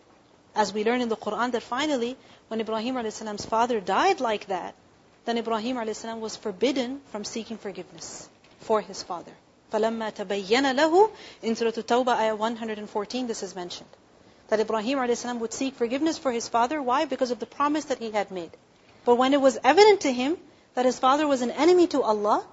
As 0.56 0.74
we 0.74 0.84
learn 0.84 1.02
in 1.02 1.10
the 1.10 1.18
Quran 1.18 1.52
that 1.52 1.64
finally, 1.64 2.18
when 2.48 2.60
Ibrahim 2.62 2.98
a.s.'s 2.98 3.46
father 3.46 3.80
died 3.80 4.20
like 4.20 4.48
that, 4.48 4.76
then 5.26 5.38
Ibrahim 5.38 5.78
a.s. 5.78 6.04
was 6.04 6.36
forbidden 6.36 7.02
from 7.12 7.24
seeking 7.24 7.58
forgiveness 7.58 8.30
for 8.62 8.82
his 8.82 9.04
father. 9.04 9.32
فَلَمَّا 9.73 10.15
تَبَيَّنَ 10.15 10.75
لَهُ 10.77 11.11
In 11.43 11.57
Surah 11.57 11.71
At-Tawbah, 11.71 12.17
ayah 12.17 12.37
114, 12.37 13.27
this 13.27 13.43
is 13.43 13.55
mentioned. 13.55 13.89
That 14.49 14.61
Ibrahim 14.61 14.99
a.s. 14.99 15.25
would 15.25 15.53
seek 15.53 15.75
forgiveness 15.75 16.19
for 16.19 16.31
his 16.31 16.49
father. 16.49 16.81
Why? 16.81 17.07
Because 17.07 17.31
of 17.31 17.41
the 17.41 17.47
promise 17.47 17.87
that 17.87 17.99
he 17.99 18.11
had 18.11 18.31
made. 18.31 18.51
But 19.05 19.17
when 19.17 19.35
it 19.35 19.41
was 19.41 19.59
evident 19.65 20.03
to 20.03 20.13
him 20.13 20.37
that 20.75 20.85
his 20.85 20.99
father 20.99 21.27
was 21.27 21.43
an 21.43 21.51
enemy 21.51 21.87
to 21.89 22.03
Allah, 22.03 22.45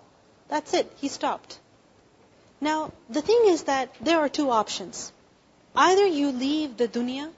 that's 0.48 0.74
it. 0.74 0.92
He 0.98 1.08
stopped. 1.08 1.60
Now, 2.60 2.92
the 3.10 3.22
thing 3.22 3.42
is 3.46 3.63
that 3.63 3.94
there 4.01 4.20
are 4.20 4.30
two 4.30 4.50
options. 4.51 5.12
Either 5.75 6.06
you 6.06 6.32
leave 6.32 6.78
the 6.78 6.88
dunya 6.88 7.30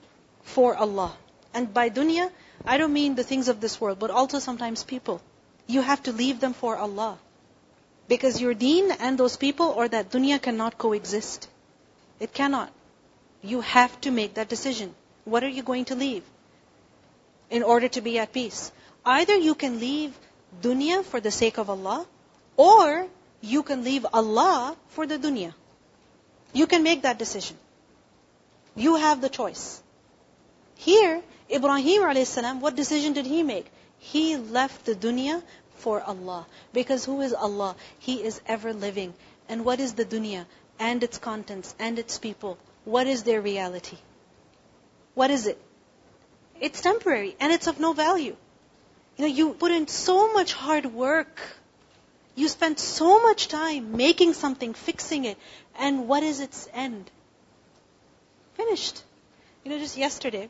for 0.43 0.75
Allah. 0.75 1.13
And 1.53 1.73
by 1.73 1.89
dunya, 1.89 2.31
I 2.65 2.77
don't 2.77 2.93
mean 2.93 3.15
the 3.15 3.23
things 3.23 3.47
of 3.47 3.61
this 3.61 3.79
world, 3.79 3.99
but 3.99 4.11
also 4.11 4.39
sometimes 4.39 4.83
people. 4.83 5.21
You 5.67 5.81
have 5.81 6.03
to 6.03 6.11
leave 6.11 6.39
them 6.39 6.53
for 6.53 6.75
Allah. 6.77 7.17
Because 8.08 8.40
your 8.40 8.54
deen 8.54 8.90
and 8.90 9.18
those 9.18 9.36
people 9.36 9.66
or 9.66 9.86
that 9.88 10.10
dunya 10.10 10.40
cannot 10.40 10.78
coexist. 10.78 11.48
It 12.18 12.32
cannot. 12.32 12.72
You 13.42 13.60
have 13.60 14.00
to 14.00 14.10
make 14.10 14.34
that 14.34 14.48
decision. 14.48 14.94
What 15.24 15.44
are 15.44 15.48
you 15.48 15.62
going 15.62 15.84
to 15.86 15.94
leave 15.94 16.24
in 17.50 17.62
order 17.62 17.88
to 17.88 18.00
be 18.00 18.18
at 18.18 18.32
peace? 18.32 18.72
Either 19.04 19.36
you 19.36 19.54
can 19.54 19.78
leave 19.78 20.18
dunya 20.62 21.04
for 21.04 21.20
the 21.20 21.30
sake 21.30 21.58
of 21.58 21.70
Allah, 21.70 22.06
or 22.56 23.06
you 23.40 23.62
can 23.62 23.84
leave 23.84 24.06
Allah 24.12 24.76
for 24.88 25.06
the 25.06 25.18
dunya. 25.18 25.52
You 26.52 26.66
can 26.66 26.82
make 26.82 27.02
that 27.02 27.18
decision. 27.18 27.56
You 28.74 28.96
have 28.96 29.20
the 29.20 29.28
choice. 29.28 29.82
Here, 30.76 31.22
Ibrahim 31.50 32.02
a.s., 32.02 32.36
what 32.60 32.74
decision 32.74 33.12
did 33.12 33.26
he 33.26 33.42
make? 33.42 33.66
He 33.98 34.36
left 34.36 34.84
the 34.86 34.94
dunya 34.94 35.42
for 35.78 36.02
Allah. 36.02 36.46
Because 36.72 37.04
who 37.04 37.20
is 37.20 37.32
Allah? 37.32 37.76
He 37.98 38.22
is 38.22 38.40
ever 38.46 38.72
living. 38.72 39.14
And 39.48 39.64
what 39.64 39.80
is 39.80 39.94
the 39.94 40.04
dunya? 40.04 40.46
And 40.78 41.02
its 41.02 41.18
contents, 41.18 41.74
and 41.78 41.98
its 41.98 42.18
people. 42.18 42.58
What 42.84 43.06
is 43.06 43.22
their 43.24 43.40
reality? 43.40 43.96
What 45.14 45.30
is 45.30 45.46
it? 45.46 45.60
It's 46.60 46.80
temporary, 46.80 47.36
and 47.40 47.52
it's 47.52 47.66
of 47.66 47.80
no 47.80 47.92
value. 47.92 48.36
You 49.16 49.26
know, 49.26 49.34
you 49.34 49.52
put 49.52 49.72
in 49.72 49.88
so 49.88 50.32
much 50.32 50.52
hard 50.52 50.86
work. 50.86 51.40
You 52.36 52.48
spend 52.48 52.78
so 52.78 53.20
much 53.20 53.48
time 53.48 53.96
making 53.96 54.34
something, 54.34 54.74
fixing 54.74 55.24
it, 55.24 55.36
and 55.76 56.06
what 56.06 56.22
is 56.22 56.38
its 56.38 56.68
end? 56.72 57.10
Finished. 58.54 59.02
You 59.64 59.72
know, 59.72 59.78
just 59.78 59.96
yesterday, 59.96 60.48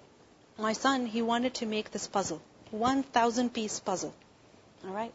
my 0.58 0.74
son, 0.74 1.06
he 1.06 1.22
wanted 1.22 1.54
to 1.54 1.66
make 1.66 1.90
this 1.90 2.06
puzzle. 2.06 2.42
1,000 2.70 3.54
piece 3.54 3.80
puzzle. 3.80 4.14
All 4.84 4.92
right? 4.92 5.12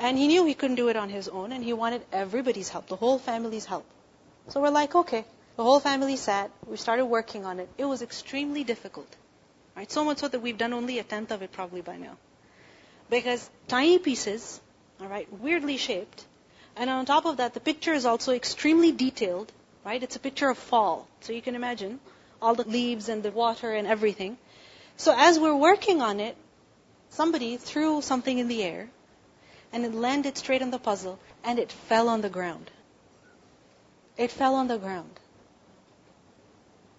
And 0.00 0.16
he 0.16 0.28
knew 0.28 0.44
he 0.44 0.54
couldn't 0.54 0.76
do 0.76 0.88
it 0.88 0.96
on 0.96 1.08
his 1.08 1.28
own, 1.28 1.52
and 1.52 1.64
he 1.64 1.72
wanted 1.72 2.02
everybody's 2.12 2.68
help, 2.68 2.88
the 2.88 2.96
whole 2.96 3.18
family's 3.18 3.64
help. 3.64 3.84
So 4.48 4.60
we're 4.60 4.70
like, 4.70 4.94
okay. 4.94 5.24
The 5.56 5.64
whole 5.64 5.80
family 5.80 6.16
sat. 6.16 6.50
We 6.66 6.76
started 6.76 7.06
working 7.06 7.44
on 7.44 7.58
it. 7.58 7.68
It 7.76 7.84
was 7.84 8.00
extremely 8.00 8.62
difficult. 8.62 9.08
Right? 9.76 9.90
So 9.90 10.04
much 10.04 10.18
so 10.18 10.28
that 10.28 10.40
we've 10.40 10.56
done 10.56 10.72
only 10.72 10.98
a 11.00 11.02
tenth 11.02 11.32
of 11.32 11.42
it 11.42 11.52
probably 11.52 11.80
by 11.80 11.96
now. 11.96 12.16
Because 13.10 13.50
tiny 13.66 13.98
pieces, 13.98 14.60
all 15.00 15.08
right, 15.08 15.26
weirdly 15.32 15.76
shaped, 15.76 16.24
and 16.76 16.88
on 16.88 17.06
top 17.06 17.24
of 17.26 17.38
that, 17.38 17.54
the 17.54 17.60
picture 17.60 17.92
is 17.92 18.06
also 18.06 18.32
extremely 18.32 18.92
detailed. 18.92 19.50
Right? 19.84 20.02
It's 20.02 20.16
a 20.16 20.20
picture 20.20 20.48
of 20.48 20.58
fall, 20.58 21.08
so 21.22 21.32
you 21.32 21.42
can 21.42 21.54
imagine 21.54 21.98
all 22.40 22.54
the 22.54 22.68
leaves 22.68 23.08
and 23.08 23.22
the 23.22 23.30
water 23.30 23.72
and 23.72 23.86
everything. 23.86 24.36
So 24.96 25.14
as 25.16 25.38
we're 25.38 25.56
working 25.56 26.02
on 26.02 26.20
it, 26.20 26.36
somebody 27.10 27.56
threw 27.56 28.00
something 28.02 28.38
in 28.38 28.48
the 28.48 28.62
air 28.62 28.88
and 29.72 29.84
it 29.84 29.94
landed 29.94 30.36
straight 30.36 30.62
on 30.62 30.70
the 30.70 30.78
puzzle 30.78 31.18
and 31.44 31.58
it 31.58 31.72
fell 31.72 32.08
on 32.08 32.20
the 32.20 32.28
ground. 32.28 32.70
It 34.16 34.30
fell 34.30 34.54
on 34.54 34.68
the 34.68 34.78
ground. 34.78 35.10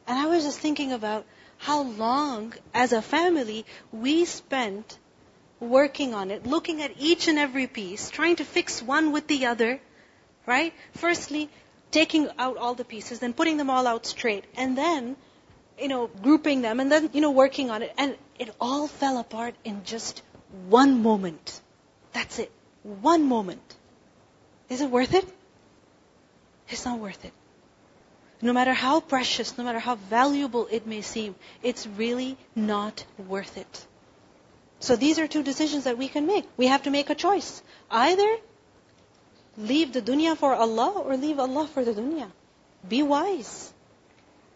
And 0.08 0.18
I 0.18 0.28
was 0.28 0.44
just 0.44 0.60
thinking 0.60 0.92
about 0.92 1.26
how 1.58 1.82
long 1.82 2.54
as 2.74 2.94
a 2.94 3.02
family 3.02 3.66
we 3.92 4.26
spent 4.26 4.98
working 5.60 6.14
on 6.14 6.32
it, 6.32 6.48
looking 6.48 6.82
at 6.82 6.92
each 6.98 7.28
and 7.28 7.38
every 7.38 7.68
piece, 7.68 8.10
trying 8.10 8.38
to 8.38 8.46
fix 8.46 8.82
one 8.82 9.12
with 9.12 9.28
the 9.28 9.46
other, 9.46 9.80
right? 10.46 10.74
Firstly, 10.94 11.50
taking 11.92 12.30
out 12.38 12.58
all 12.58 12.76
the 12.76 12.86
pieces, 12.86 13.20
then 13.20 13.34
putting 13.34 13.58
them 13.58 13.70
all 13.70 13.86
out 13.86 14.06
straight, 14.06 14.46
and 14.56 14.78
then, 14.78 15.18
you 15.78 15.90
know, 15.90 16.08
grouping 16.08 16.62
them, 16.62 16.80
and 16.80 16.92
then, 16.92 17.10
you 17.14 17.22
know, 17.22 17.32
working 17.32 17.70
on 17.70 17.82
it. 17.82 17.94
And 17.98 18.16
it 18.40 18.56
all 18.60 18.88
fell 18.88 19.18
apart 19.18 19.54
in 19.64 19.84
just 19.84 20.24
one 20.70 21.04
moment. 21.04 21.62
That's 22.14 22.40
it. 22.40 22.52
One 22.84 23.26
moment. 23.26 23.76
Is 24.70 24.82
it 24.82 24.90
worth 24.90 25.14
it? 25.14 25.28
It's 26.70 26.86
not 26.86 27.00
worth 27.00 27.26
it. 27.26 27.34
No 28.42 28.54
matter 28.54 28.74
how 28.74 29.02
precious, 29.02 29.58
no 29.58 29.64
matter 29.64 29.80
how 29.80 29.96
valuable 29.96 30.68
it 30.72 30.88
may 30.88 31.02
seem, 31.02 31.36
it's 31.62 31.86
really 31.86 32.38
not 32.56 33.04
worth 33.18 33.58
it. 33.58 33.86
So 34.80 34.96
these 34.96 35.20
are 35.20 35.28
two 35.28 35.44
decisions 35.44 35.84
that 35.84 35.98
we 35.98 36.08
can 36.08 36.26
make. 36.26 36.46
We 36.56 36.68
have 36.68 36.84
to 36.84 36.90
make 36.90 37.10
a 37.10 37.16
choice. 37.16 37.62
Either 37.92 38.38
leave 39.58 39.92
the 39.92 40.02
dunya 40.02 40.38
for 40.38 40.56
Allah 40.56 40.92
or 40.92 41.18
leave 41.18 41.38
Allah 41.38 41.68
for 41.68 41.84
the 41.84 41.94
dunya. 41.94 42.32
Be 42.88 43.04
wise. 43.04 43.74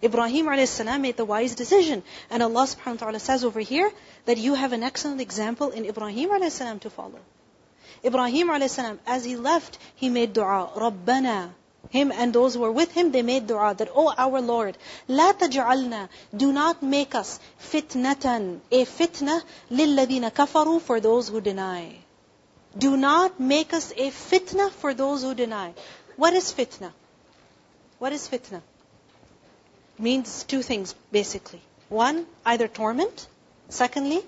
Ibrahim 0.03 0.49
a.s. 0.49 0.81
made 1.01 1.17
the 1.17 1.25
wise 1.25 1.55
decision. 1.57 2.05
And 2.31 2.43
Allah 2.43 2.67
subhanahu 2.67 3.01
wa 3.01 3.07
ta'ala 3.07 3.21
says 3.21 3.45
over 3.45 3.61
here 3.61 3.91
that 4.27 4.39
you 4.39 4.55
have 4.55 4.73
an 4.73 4.85
excellent 4.85 5.21
example 5.21 5.71
in 5.71 5.85
Ibrahim 5.85 6.31
a.s. 6.31 6.59
to 6.59 6.91
follow. 6.91 7.19
Ibrahim 8.05 8.51
a.s., 8.51 8.79
as 9.07 9.25
he 9.25 9.35
left, 9.37 9.79
he 9.97 10.09
made 10.09 10.33
dua. 10.33 10.71
رَبَّنَا 10.77 11.51
Him 11.91 12.13
and 12.13 12.33
those 12.33 12.55
who 12.55 12.61
were 12.61 12.71
with 12.71 12.93
him, 12.93 13.11
they 13.11 13.23
made 13.23 13.49
dua 13.49 13.75
that, 13.75 13.91
Oh 13.93 14.15
our 14.17 14.41
Lord, 14.41 14.79
لا 15.09 15.33
تجعلنا, 15.33 16.09
do 16.37 16.53
not 16.53 16.81
make 16.81 17.17
us 17.17 17.41
fitnatan, 17.59 18.61
a 18.71 18.85
fitna 18.85 19.43
لِلَّذِينَ 19.71 20.31
كَفَرُوا 20.31 20.81
for 20.81 21.01
those 21.01 21.29
who 21.29 21.41
deny. 21.41 21.97
Do 22.77 22.97
not 22.97 23.41
make 23.41 23.73
us 23.73 23.93
a 23.97 24.11
fitna 24.11 24.71
for 24.71 24.95
those 24.95 25.23
who 25.23 25.35
deny. 25.35 25.75
What 26.17 26.35
is 26.35 26.53
fitna? 26.53 26.93
What 27.99 28.13
is 28.13 28.29
fitna? 28.29 28.63
means 29.99 30.45
two 30.45 30.63
things 30.63 30.95
basically. 31.13 31.61
One, 31.89 32.27
either 32.45 32.69
torment. 32.69 33.27
Secondly, 33.69 34.21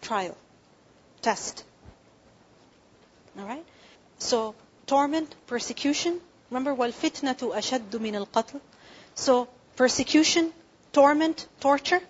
trial, 0.00 0.36
test. 1.22 1.64
Alright? 3.38 3.64
So, 4.18 4.54
torment, 4.86 5.34
persecution. 5.46 6.20
Remember, 6.50 6.74
وَالْفِتْنَةُ 6.74 7.36
أَشَدُّ 7.36 7.90
مِنَ 7.90 8.26
الْقَتْلِ 8.26 8.60
So, 9.14 9.48
persecution, 9.76 10.52
torment, 10.92 11.46
torture. 11.60 12.00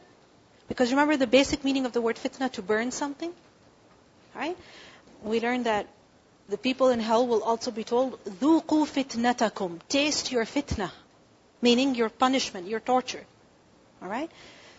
Because 0.68 0.90
remember 0.90 1.16
the 1.16 1.26
basic 1.26 1.64
meaning 1.64 1.84
of 1.84 1.92
the 1.92 2.00
word 2.00 2.16
fitna, 2.16 2.50
to 2.52 2.62
burn 2.62 2.90
something? 2.90 3.32
Right? 4.34 4.56
We 5.22 5.40
learned 5.40 5.66
that 5.66 5.86
the 6.48 6.58
people 6.58 6.88
in 6.88 7.00
hell 7.00 7.26
will 7.26 7.42
also 7.42 7.70
be 7.70 7.84
told, 7.84 8.22
ذُوقُوا 8.24 8.86
فِتْنَتَكُمْ 8.86 9.80
Taste 9.88 10.32
your 10.32 10.44
fitna. 10.44 10.90
Meaning 11.61 11.95
your 11.95 12.09
punishment, 12.09 12.67
your 12.67 12.79
torture. 12.79 13.25
Alright? 14.01 14.31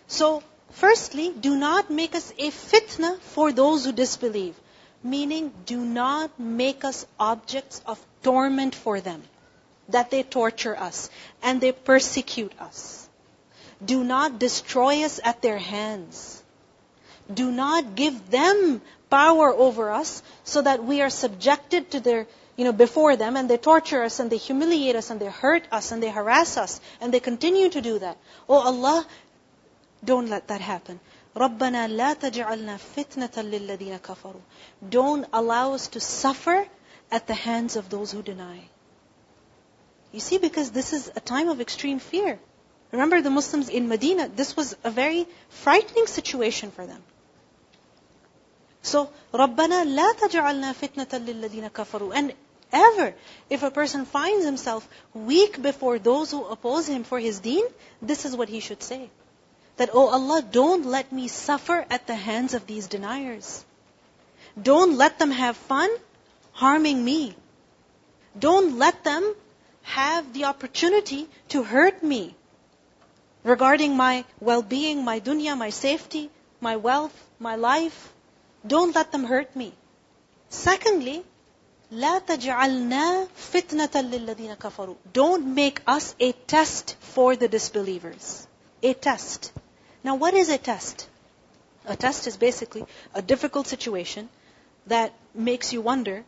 So, 0.09 0.42
firstly, 0.71 1.33
do 1.33 1.56
not 1.56 1.90
make 1.90 2.14
us 2.14 2.33
a 2.38 2.50
fitna 2.50 3.18
for 3.21 3.52
those 3.52 3.85
who 3.85 3.92
disbelieve. 3.92 4.54
Meaning, 5.02 5.52
do 5.66 5.78
not 5.78 6.38
make 6.38 6.85
us 6.85 7.06
objects 7.18 7.80
of 7.87 8.04
torment 8.23 8.75
for 8.75 9.00
them. 9.00 9.23
That 9.88 10.11
they 10.11 10.23
torture 10.23 10.76
us 10.76 11.11
and 11.42 11.61
they 11.61 11.73
persecute 11.73 12.52
us. 12.61 13.09
Do 13.85 14.02
not 14.02 14.38
destroy 14.38 15.04
us 15.04 15.21
at 15.23 15.42
their 15.42 15.59
hands. 15.59 16.42
Do 17.33 17.50
not 17.50 17.95
give 17.95 18.30
them 18.30 18.80
power 19.11 19.52
over 19.52 19.90
us 19.90 20.23
so 20.45 20.62
that 20.62 20.85
we 20.85 21.02
are 21.02 21.11
subjected 21.11 21.90
to 21.90 22.00
their, 22.00 22.26
you 22.58 22.65
know, 22.65 22.72
before 22.72 23.15
them 23.15 23.38
and 23.38 23.50
they 23.50 23.58
torture 23.58 24.03
us 24.03 24.20
and 24.20 24.29
they 24.29 24.38
humiliate 24.38 24.96
us 24.96 25.10
and 25.10 25.20
they 25.20 25.27
hurt 25.27 25.63
us 25.72 25.91
and 25.91 26.03
they 26.03 26.10
harass 26.10 26.58
us 26.58 26.79
and 27.00 27.13
they 27.13 27.20
continue 27.20 27.70
to 27.70 27.81
do 27.81 28.00
that. 28.00 28.17
Oh 28.48 28.60
Allah, 28.60 29.05
don't 30.03 30.29
let 30.29 30.48
that 30.50 30.62
happen. 30.62 31.00
رَبَّنَا 31.36 31.88
لَا 31.88 32.13
تَجْعَلْنَا 32.15 32.77
فِتْنَةً 32.77 33.34
لِلَّذِينَ 33.34 34.00
كَفَرُوا 34.01 34.41
Don't 34.89 35.25
allow 35.31 35.74
us 35.74 35.88
to 35.89 36.00
suffer 36.00 36.67
at 37.10 37.27
the 37.27 37.34
hands 37.34 37.77
of 37.77 37.89
those 37.89 38.12
who 38.12 38.22
deny. 38.22 38.60
You 40.12 40.20
see, 40.20 40.38
because 40.38 40.72
this 40.72 40.91
is 40.91 41.10
a 41.15 41.22
time 41.22 41.48
of 41.48 41.62
extreme 41.62 42.00
fear. 42.00 42.38
Remember 42.91 43.22
the 43.22 43.29
Muslims 43.29 43.70
in 43.70 43.88
Medina, 43.88 44.27
this 44.27 44.58
was 44.58 44.75
a 44.84 44.91
very 44.91 45.25
frightening 45.50 46.08
situation 46.08 46.72
for 46.72 46.86
them. 46.86 47.01
So, 48.81 49.10
رَبَّنَا 49.34 49.86
لَا 49.96 50.13
تَجْعَلْنَا 50.13 50.74
فِتْنَةً 50.74 51.25
لِلَّذِينَ 51.25 51.72
كَفَرُوا 51.72 52.12
And 52.13 52.34
ever, 52.76 53.14
if 53.50 53.62
a 53.62 53.71
person 53.71 54.04
finds 54.04 54.45
himself 54.45 54.88
weak 55.14 55.61
before 55.61 55.99
those 55.99 56.30
who 56.30 56.45
oppose 56.45 56.88
him 56.88 57.04
for 57.04 57.18
his 57.18 57.40
deen, 57.40 57.64
this 58.00 58.25
is 58.25 58.37
what 58.37 58.49
he 58.49 58.61
should 58.61 58.83
say. 58.83 59.11
That, 59.76 59.90
oh 59.92 60.09
Allah, 60.09 60.42
don't 60.42 60.87
let 60.87 61.12
me 61.12 61.28
suffer 61.28 61.85
at 61.90 62.06
the 62.06 62.14
hands 62.14 62.54
of 62.54 62.66
these 62.66 62.87
deniers. 62.87 63.64
Don't 64.61 64.97
let 64.97 65.18
them 65.18 65.30
have 65.30 65.56
fun 65.56 65.90
harming 66.52 67.04
me. 67.04 67.35
Don't 68.38 68.78
let 68.78 69.04
them 69.04 69.35
have 69.83 70.33
the 70.33 70.45
opportunity 70.45 71.28
to 71.49 71.62
hurt 71.62 72.02
me 72.02 72.35
regarding 73.45 73.97
my 73.97 74.25
well-being, 74.40 75.04
my 75.04 75.21
dunya, 75.21 75.56
my 75.56 75.71
safety, 75.71 76.30
my 76.61 76.76
wealth, 76.76 77.14
my 77.38 77.56
life. 77.56 78.12
Don't 78.66 78.95
let 78.95 79.12
them 79.12 79.25
hurt 79.25 79.54
me. 79.54 79.73
Secondly, 80.49 81.23
لا 81.91 82.20
تجعلنا 82.20 83.27
فتنة 83.36 83.89
للذين 83.96 84.53
كفروا. 84.53 84.96
Don't 85.13 85.55
make 85.55 85.81
us 85.88 86.15
a 86.20 86.31
test 86.31 86.96
for 87.00 87.36
the 87.36 87.48
disbelievers. 87.48 88.48
A 88.81 88.93
test. 88.93 89.51
Now 90.03 90.15
what 90.15 90.34
is 90.34 90.50
a 90.50 90.58
test? 90.58 91.08
A 91.86 91.96
test 91.96 92.27
is 92.27 92.38
basically 92.38 92.86
a 93.13 93.22
difficult 93.22 93.67
situation 93.67 94.29
that 94.88 95.13
makes 95.34 95.74
you 95.74 95.81
wonder 95.81 96.24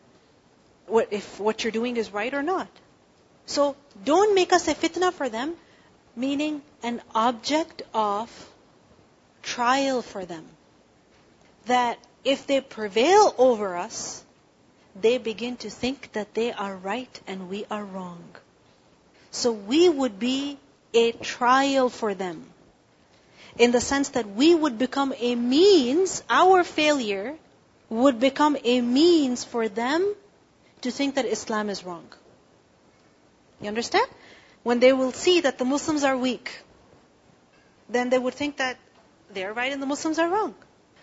what, 0.86 1.12
if 1.12 1.40
what 1.40 1.64
you're 1.64 1.72
doing 1.72 1.96
is 1.96 2.12
right 2.12 2.34
or 2.34 2.42
not. 2.42 2.68
So 3.46 3.76
don't 4.04 4.34
make 4.34 4.52
us 4.52 4.68
a 4.68 4.74
fitna 4.74 5.12
for 5.12 5.28
them, 5.28 5.54
meaning 6.16 6.62
an 6.82 7.00
object 7.14 7.82
of 7.94 8.30
trial 9.42 10.02
for 10.02 10.24
them. 10.24 10.44
That 11.66 11.98
if 12.24 12.46
they 12.46 12.60
prevail 12.60 13.34
over 13.38 13.76
us, 13.76 14.22
they 15.01 15.17
begin 15.17 15.57
to 15.57 15.69
think 15.69 16.11
that 16.13 16.33
they 16.33 16.51
are 16.51 16.75
right 16.75 17.19
and 17.27 17.49
we 17.49 17.65
are 17.69 17.83
wrong. 17.83 18.23
So 19.31 19.51
we 19.51 19.89
would 19.89 20.19
be 20.19 20.57
a 20.93 21.11
trial 21.11 21.89
for 21.89 22.13
them. 22.13 22.45
In 23.57 23.71
the 23.71 23.81
sense 23.81 24.09
that 24.09 24.27
we 24.27 24.55
would 24.55 24.77
become 24.77 25.13
a 25.17 25.35
means, 25.35 26.23
our 26.29 26.63
failure 26.63 27.35
would 27.89 28.19
become 28.19 28.57
a 28.63 28.81
means 28.81 29.43
for 29.43 29.67
them 29.67 30.15
to 30.81 30.91
think 30.91 31.15
that 31.15 31.25
Islam 31.25 31.69
is 31.69 31.83
wrong. 31.83 32.07
You 33.61 33.67
understand? 33.67 34.07
When 34.63 34.79
they 34.79 34.93
will 34.93 35.11
see 35.11 35.41
that 35.41 35.57
the 35.57 35.65
Muslims 35.65 36.03
are 36.03 36.17
weak, 36.17 36.51
then 37.89 38.09
they 38.09 38.19
would 38.19 38.33
think 38.33 38.57
that 38.57 38.77
they're 39.33 39.53
right 39.53 39.71
and 39.71 39.81
the 39.81 39.87
Muslims 39.87 40.19
are 40.19 40.29
wrong. 40.29 40.55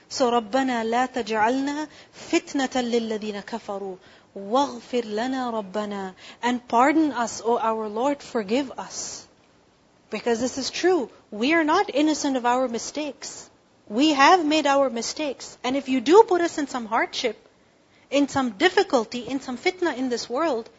So 0.10 0.30
ربنا 0.30 0.84
لا 0.84 1.06
تجعلنا 1.06 1.88
فتنة 2.14 2.82
للذين 2.82 3.40
كفروا 3.40 3.96
واغفر 4.36 5.06
لنا 5.06 5.50
ربنا 5.50 6.14
and 6.44 6.68
pardon 6.68 7.12
us, 7.12 7.42
O 7.44 7.58
our 7.58 7.88
Lord, 7.88 8.22
forgive 8.22 8.72
us. 8.78 9.28
Because 10.10 10.42
this 10.42 10.58
is 10.58 10.70
true. 10.70 11.10
We 11.32 11.54
are 11.54 11.64
not 11.64 11.90
innocent 11.94 12.36
of 12.36 12.46
our 12.46 12.68
mistakes. 12.68 13.50
We 13.88 14.10
have 14.10 14.46
made 14.46 14.68
our 14.68 14.90
mistakes. 14.90 15.58
And 15.64 15.78
if 15.78 15.88
you 15.88 16.02
do 16.02 16.24
put 16.24 16.42
us 16.42 16.58
in 16.58 16.68
some 16.68 16.86
hardship, 16.86 17.38
in 18.10 18.28
some 18.28 18.52
difficulty, 18.52 19.20
in 19.20 19.40
some 19.40 19.58
fitna 19.58 19.98
in 19.98 20.10
this 20.10 20.30
world, 20.30 20.70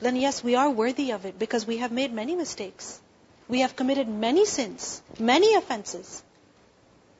then 0.00 0.14
yes, 0.14 0.44
we 0.44 0.54
are 0.54 0.70
worthy 0.70 1.10
of 1.10 1.26
it 1.26 1.38
because 1.38 1.66
we 1.66 1.78
have 1.78 1.90
made 1.90 2.12
many 2.12 2.36
mistakes. 2.36 3.00
We 3.48 3.60
have 3.60 3.74
committed 3.74 4.08
many 4.08 4.46
sins, 4.46 5.02
many 5.18 5.54
offenses. 5.54 6.22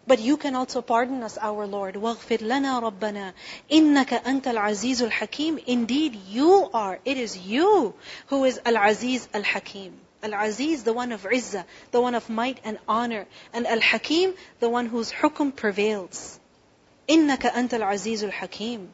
But 0.09 0.21
you 0.21 0.39
can 0.39 0.55
also 0.55 0.81
pardon 0.81 1.23
us, 1.23 1.37
our 1.37 1.67
Lord. 1.67 1.95
وَاغْفِرْ 1.97 2.39
لَنَا 2.39 2.81
رَبَّنَا 2.81 3.35
إِنَّكَ 3.71 4.23
أَنْتَ 4.25 4.45
الْعَزِيزُ 4.45 5.11
الْحَكِيمُ 5.11 5.65
Indeed, 5.67 6.15
you 6.31 6.71
are. 6.73 6.99
It 7.05 7.19
is 7.19 7.37
you 7.37 7.93
who 8.29 8.45
is 8.45 8.59
Al-Aziz 8.65 9.29
Al-Hakim. 9.35 9.93
Al-Aziz, 10.23 10.83
the 10.85 10.95
one 10.95 11.13
of 11.13 11.25
Izzah, 11.25 11.65
the 11.91 12.01
one 12.01 12.15
of 12.15 12.31
might 12.31 12.59
and 12.65 12.79
honor. 12.89 13.27
And 13.53 13.67
Al-Hakim, 13.67 14.35
the 14.61 14.71
one 14.71 14.87
whose 14.87 15.13
hukum 15.13 15.55
prevails. 15.55 16.41
إِنَّكَ 17.07 17.53
أَنْتَ 17.53 17.75
الْعَزِيزُ 17.75 18.33
الْحَكِيمُ 18.33 18.89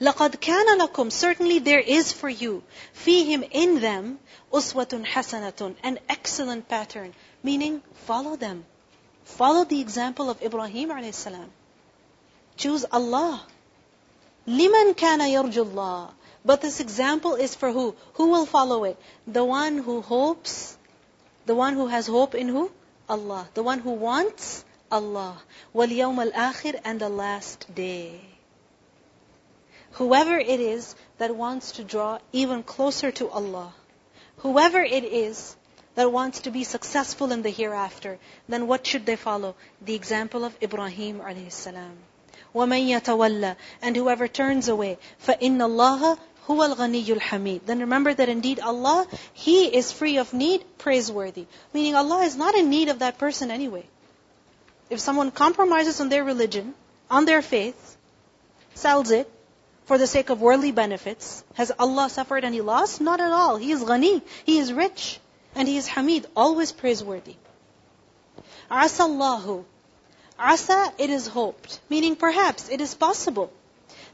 لَقَدْ 0.00 0.36
كَانَ 0.36 0.78
لَكُمْ 0.80 1.10
Certainly 1.10 1.60
there 1.60 1.80
is 1.80 2.12
for 2.12 2.28
you, 2.28 2.62
فِيهِمْ 2.94 3.48
in 3.50 3.80
them, 3.80 4.18
أُسْوَةٌ 4.52 5.04
حَسَنَةٌ 5.04 5.74
An 5.82 5.98
excellent 6.08 6.68
pattern. 6.68 7.14
Meaning, 7.42 7.82
follow 8.06 8.36
them. 8.36 8.64
Follow 9.28 9.64
the 9.64 9.80
example 9.80 10.30
of 10.30 10.42
Ibrahim 10.42 10.90
a.s. 10.90 11.28
Choose 12.56 12.84
Allah. 12.90 13.42
لِمَنْ 14.46 14.94
كَانَ 14.94 15.20
يَرْجُ 15.20 15.52
اللَّهِ 15.52 16.10
But 16.44 16.60
this 16.60 16.80
example 16.80 17.34
is 17.34 17.54
for 17.54 17.72
who? 17.72 17.94
Who 18.14 18.28
will 18.28 18.46
follow 18.46 18.84
it? 18.84 18.98
The 19.26 19.44
one 19.44 19.78
who 19.78 20.02
hopes, 20.02 20.76
the 21.46 21.54
one 21.54 21.74
who 21.74 21.86
has 21.86 22.06
hope 22.06 22.34
in 22.34 22.48
who? 22.48 22.70
Allah. 23.08 23.48
The 23.54 23.62
one 23.62 23.80
who 23.80 23.92
wants 23.92 24.64
Allah. 24.92 25.40
وَالْيَوْمَ 25.74 26.32
الْآخِرِ 26.32 26.80
And 26.84 27.00
the 27.00 27.08
last 27.08 27.74
day. 27.74 28.20
Whoever 29.92 30.38
it 30.38 30.60
is 30.60 30.94
that 31.18 31.36
wants 31.36 31.72
to 31.72 31.84
draw 31.84 32.18
even 32.32 32.62
closer 32.62 33.12
to 33.12 33.28
Allah, 33.30 33.72
whoever 34.38 34.82
it 34.82 35.04
is 35.04 35.56
that 35.98 36.10
wants 36.10 36.40
to 36.40 36.50
be 36.50 36.64
successful 36.64 37.32
in 37.32 37.42
the 37.42 37.50
hereafter, 37.50 38.18
then 38.48 38.66
what 38.66 38.86
should 38.86 39.06
they 39.06 39.16
follow? 39.16 39.54
The 39.82 39.94
example 39.94 40.44
of 40.44 40.56
Ibrahim 40.62 41.20
alayhi 41.20 41.52
salam. 41.52 41.96
وَمَن 42.54 42.88
يَتَوَلَّى 42.88 43.56
And 43.82 43.96
whoever 43.96 44.28
turns 44.28 44.68
away, 44.68 44.98
فَإِنَّ 45.26 45.58
اللَّهَ 45.58 46.18
هُوَ 46.46 46.74
الْغَنِيُّ 46.74 47.06
الْحَمِيدُ 47.18 47.66
Then 47.66 47.80
remember 47.80 48.12
that 48.14 48.28
indeed 48.28 48.60
Allah, 48.60 49.06
He 49.32 49.66
is 49.66 49.90
free 49.90 50.18
of 50.18 50.32
need, 50.32 50.64
praiseworthy. 50.78 51.46
Meaning 51.72 51.94
Allah 51.94 52.22
is 52.24 52.36
not 52.36 52.54
in 52.54 52.70
need 52.70 52.88
of 52.88 53.00
that 53.00 53.18
person 53.18 53.50
anyway. 53.50 53.86
If 54.90 55.00
someone 55.00 55.30
compromises 55.30 56.00
on 56.00 56.08
their 56.08 56.22
religion, 56.22 56.74
on 57.10 57.24
their 57.24 57.42
faith, 57.42 57.96
sells 58.74 59.10
it, 59.10 59.30
for 59.86 59.98
the 59.98 60.06
sake 60.06 60.30
of 60.30 60.40
worldly 60.40 60.72
benefits, 60.72 61.44
has 61.54 61.72
Allah 61.78 62.08
suffered 62.08 62.44
any 62.44 62.60
loss? 62.60 63.00
Not 63.00 63.20
at 63.20 63.32
all. 63.32 63.56
He 63.56 63.72
is 63.72 63.82
ghani. 63.82 64.22
He 64.44 64.58
is 64.58 64.72
rich. 64.72 65.20
And 65.54 65.68
He 65.68 65.76
is 65.76 65.88
Hamid, 65.88 66.26
always 66.36 66.72
praiseworthy. 66.72 67.36
Asallahu. 68.70 69.64
Asa, 70.38 70.92
it 70.98 71.10
is 71.10 71.28
hoped. 71.28 71.80
Meaning 71.88 72.16
perhaps, 72.16 72.68
it 72.68 72.80
is 72.80 72.94
possible 72.94 73.52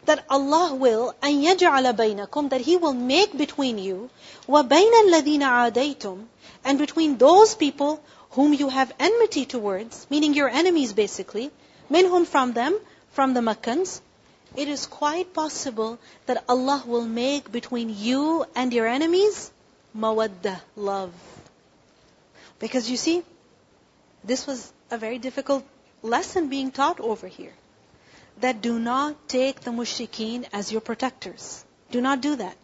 that 0.04 0.24
Allah 0.28 0.74
will 0.74 1.14
أن 1.22 1.42
يجعل 1.42 1.96
بينكم 1.96 2.50
that 2.50 2.60
He 2.60 2.76
will 2.76 2.94
make 2.94 3.36
between 3.36 3.78
you 3.78 4.10
وبين 4.48 4.92
الذين 5.04 5.42
عاديتم 5.42 6.24
and 6.64 6.78
between 6.78 7.16
those 7.16 7.54
people 7.54 8.02
whom 8.30 8.52
you 8.52 8.68
have 8.68 8.92
enmity 9.00 9.44
towards, 9.44 10.06
meaning 10.10 10.34
your 10.34 10.48
enemies 10.48 10.92
basically, 10.92 11.50
minhum 11.90 12.26
from 12.26 12.52
them, 12.52 12.78
from 13.12 13.34
the 13.34 13.42
Meccans, 13.42 14.00
it 14.56 14.68
is 14.68 14.86
quite 14.86 15.32
possible 15.32 15.98
that 16.26 16.44
Allah 16.48 16.82
will 16.86 17.04
make 17.04 17.50
between 17.50 17.94
you 17.96 18.44
and 18.54 18.72
your 18.72 18.86
enemies 18.86 19.50
mawadda, 19.95 20.59
love. 20.75 21.13
Because 22.59 22.89
you 22.89 22.97
see, 22.97 23.23
this 24.23 24.47
was 24.47 24.71
a 24.91 24.97
very 24.97 25.17
difficult 25.17 25.65
lesson 26.01 26.49
being 26.49 26.71
taught 26.71 26.99
over 26.99 27.27
here. 27.27 27.53
that 28.41 28.61
do 28.61 28.77
not 28.79 29.27
take 29.27 29.61
the 29.61 29.71
mushrikeen 29.71 30.45
as 30.51 30.71
your 30.71 30.81
protectors. 30.81 31.63
Do 31.91 32.01
not 32.01 32.21
do 32.21 32.35
that. 32.35 32.57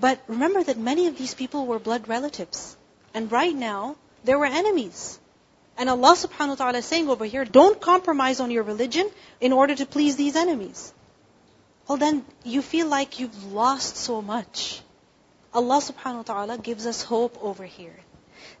But 0.00 0.20
remember 0.26 0.62
that 0.64 0.78
many 0.78 1.06
of 1.06 1.18
these 1.18 1.34
people 1.34 1.66
were 1.66 1.78
blood 1.78 2.08
relatives. 2.08 2.76
And 3.12 3.30
right 3.30 3.54
now, 3.54 3.96
they 4.24 4.34
were 4.34 4.46
enemies. 4.46 5.18
And 5.76 5.90
Allah 5.90 6.14
subhanahu 6.16 6.48
wa 6.48 6.54
ta'ala 6.54 6.78
is 6.78 6.86
saying 6.86 7.08
over 7.08 7.24
here, 7.24 7.44
don't 7.44 7.80
compromise 7.80 8.40
on 8.40 8.50
your 8.50 8.62
religion 8.62 9.10
in 9.40 9.52
order 9.52 9.74
to 9.74 9.86
please 9.86 10.16
these 10.16 10.36
enemies. 10.36 10.92
Well 11.88 11.98
then, 11.98 12.24
you 12.44 12.62
feel 12.62 12.86
like 12.86 13.20
you've 13.20 13.52
lost 13.52 13.96
so 13.96 14.22
much. 14.22 14.80
Allah 15.54 15.80
subhanahu 15.80 16.16
wa 16.16 16.22
ta'ala 16.22 16.58
gives 16.58 16.86
us 16.86 17.02
hope 17.02 17.38
over 17.42 17.64
here. 17.64 17.96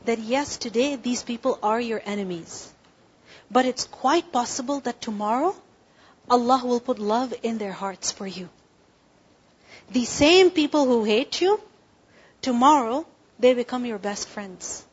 That 0.04 0.18
yes, 0.18 0.56
today 0.56 0.96
these 0.96 1.22
people 1.22 1.58
are 1.62 1.80
your 1.80 2.00
enemies. 2.04 2.72
But 3.50 3.66
it's 3.66 3.84
quite 3.84 4.32
possible 4.32 4.80
that 4.80 5.00
tomorrow, 5.00 5.54
Allah 6.28 6.60
will 6.64 6.80
put 6.80 6.98
love 6.98 7.34
in 7.42 7.58
their 7.58 7.72
hearts 7.72 8.10
for 8.10 8.26
you. 8.26 8.48
The 9.90 10.04
same 10.04 10.50
people 10.50 10.84
who 10.84 11.04
hate 11.04 11.40
you, 11.40 11.60
tomorrow, 12.40 13.06
they 13.38 13.54
become 13.54 13.84
your 13.86 13.98
best 13.98 14.28
friends. 14.28 14.84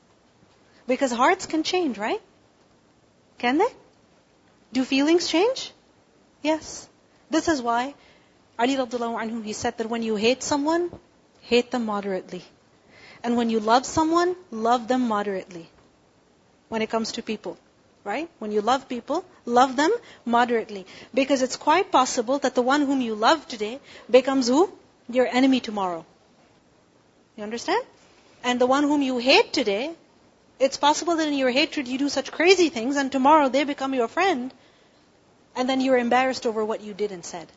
Because 0.87 1.11
hearts 1.11 1.45
can 1.45 1.63
change, 1.63 1.97
right? 1.97 2.21
Can 3.37 3.57
they? 3.57 3.71
Do 4.73 4.83
feelings 4.83 5.27
change? 5.27 5.71
Yes. 6.41 6.87
This 7.29 7.47
is 7.47 7.61
why 7.61 7.93
Ali 8.57 8.75
radiallahu 8.75 9.19
anhu, 9.23 9.43
he 9.43 9.53
said 9.53 9.77
that 9.77 9.89
when 9.89 10.03
you 10.03 10.15
hate 10.17 10.43
someone, 10.43 10.91
hate 11.49 11.71
them 11.71 11.85
moderately. 11.85 12.43
And 13.23 13.35
when 13.35 13.49
you 13.49 13.59
love 13.59 13.85
someone, 13.85 14.35
love 14.51 14.87
them 14.87 15.07
moderately. 15.07 15.69
When 16.69 16.81
it 16.81 16.89
comes 16.89 17.13
to 17.13 17.23
people. 17.23 17.57
Right? 18.03 18.29
When 18.39 18.51
you 18.51 18.61
love 18.61 18.87
people, 18.87 19.25
love 19.45 19.75
them 19.75 19.91
moderately. 20.25 20.85
Because 21.13 21.41
it's 21.41 21.57
quite 21.57 21.91
possible 21.91 22.39
that 22.39 22.55
the 22.55 22.61
one 22.61 22.85
whom 22.89 23.01
you 23.01 23.15
love 23.15 23.47
today 23.47 23.79
becomes 24.09 24.47
who? 24.47 24.71
Your 25.09 25.27
enemy 25.27 25.59
tomorrow. 25.59 26.05
You 27.35 27.43
understand? 27.43 27.83
And 28.43 28.61
the 28.61 28.67
one 28.67 28.83
whom 28.83 29.01
you 29.01 29.17
hate 29.17 29.51
today, 29.51 29.91
it's 30.59 30.77
possible 30.77 31.17
that 31.17 31.27
in 31.27 31.33
your 31.33 31.49
hatred 31.49 31.87
you 31.87 31.97
do 31.97 32.09
such 32.09 32.31
crazy 32.31 32.69
things 32.69 32.95
and 32.95 33.11
tomorrow 33.11 33.49
they 33.49 33.63
become 33.63 33.93
your 33.93 34.07
friend 34.07 34.53
and 35.55 35.67
then 35.67 35.81
you're 35.81 35.97
embarrassed 35.97 36.45
over 36.45 36.63
what 36.63 36.81
you 36.81 36.93
did 36.93 37.11
and 37.11 37.25
said. 37.25 37.47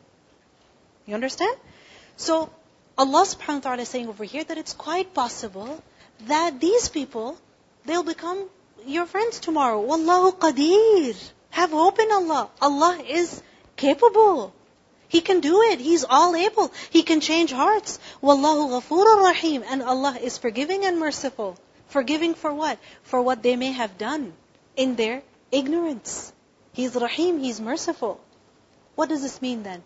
You 1.05 1.15
understand? 1.15 1.57
So 2.17 2.49
Allah 2.97 3.25
subhanahu 3.25 3.55
wa 3.55 3.59
ta'ala 3.59 3.81
is 3.81 3.89
saying 3.89 4.07
over 4.07 4.23
here 4.23 4.43
that 4.43 4.57
it's 4.57 4.73
quite 4.73 5.13
possible 5.13 5.81
that 6.27 6.59
these 6.59 6.89
people, 6.89 7.37
they'll 7.85 8.03
become 8.03 8.49
your 8.85 9.05
friends 9.05 9.39
tomorrow. 9.39 9.81
Wallahu 9.81 10.37
qadir. 10.37 11.15
Have 11.49 11.71
hope 11.71 11.99
in 11.99 12.11
Allah. 12.11 12.49
Allah 12.61 13.01
is 13.07 13.41
capable. 13.75 14.53
He 15.07 15.21
can 15.21 15.39
do 15.39 15.61
it. 15.61 15.79
He's 15.79 16.03
all 16.03 16.35
able. 16.35 16.71
He 16.89 17.03
can 17.03 17.19
change 17.19 17.51
hearts. 17.51 17.99
Wallahu 18.21 18.69
ghafurur 18.73 19.23
rahim. 19.23 19.63
And 19.67 19.81
Allah 19.81 20.17
is 20.21 20.37
forgiving 20.37 20.85
and 20.85 20.99
merciful. 20.99 21.57
Forgiving 21.87 22.33
for 22.33 22.53
what? 22.53 22.79
For 23.03 23.21
what 23.21 23.43
they 23.43 23.55
may 23.55 23.71
have 23.71 23.97
done 23.97 24.33
in 24.75 24.95
their 24.95 25.21
ignorance. 25.51 26.33
He's 26.73 26.95
rahim. 26.95 27.39
He's 27.39 27.61
merciful. 27.61 28.19
What 28.95 29.09
does 29.09 29.21
this 29.21 29.41
mean 29.41 29.63
then? 29.63 29.83